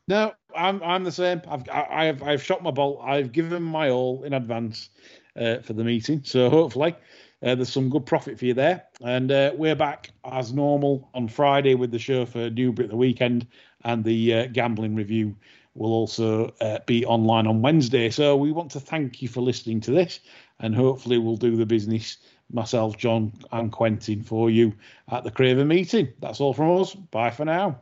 [0.07, 1.41] No, I'm I'm the same.
[1.47, 3.01] I've I, have I've shot my bolt.
[3.03, 4.89] I've given my all in advance
[5.35, 6.21] uh, for the meeting.
[6.23, 6.95] So hopefully
[7.43, 8.83] uh, there's some good profit for you there.
[9.01, 12.97] And uh, we're back as normal on Friday with the show for Newbury at the
[12.97, 13.47] weekend,
[13.83, 15.35] and the uh, gambling review
[15.73, 18.09] will also uh, be online on Wednesday.
[18.09, 20.19] So we want to thank you for listening to this,
[20.59, 22.17] and hopefully we'll do the business
[22.51, 24.73] myself, John, and Quentin for you
[25.09, 26.09] at the Craven meeting.
[26.19, 26.93] That's all from us.
[26.93, 27.79] Bye for now.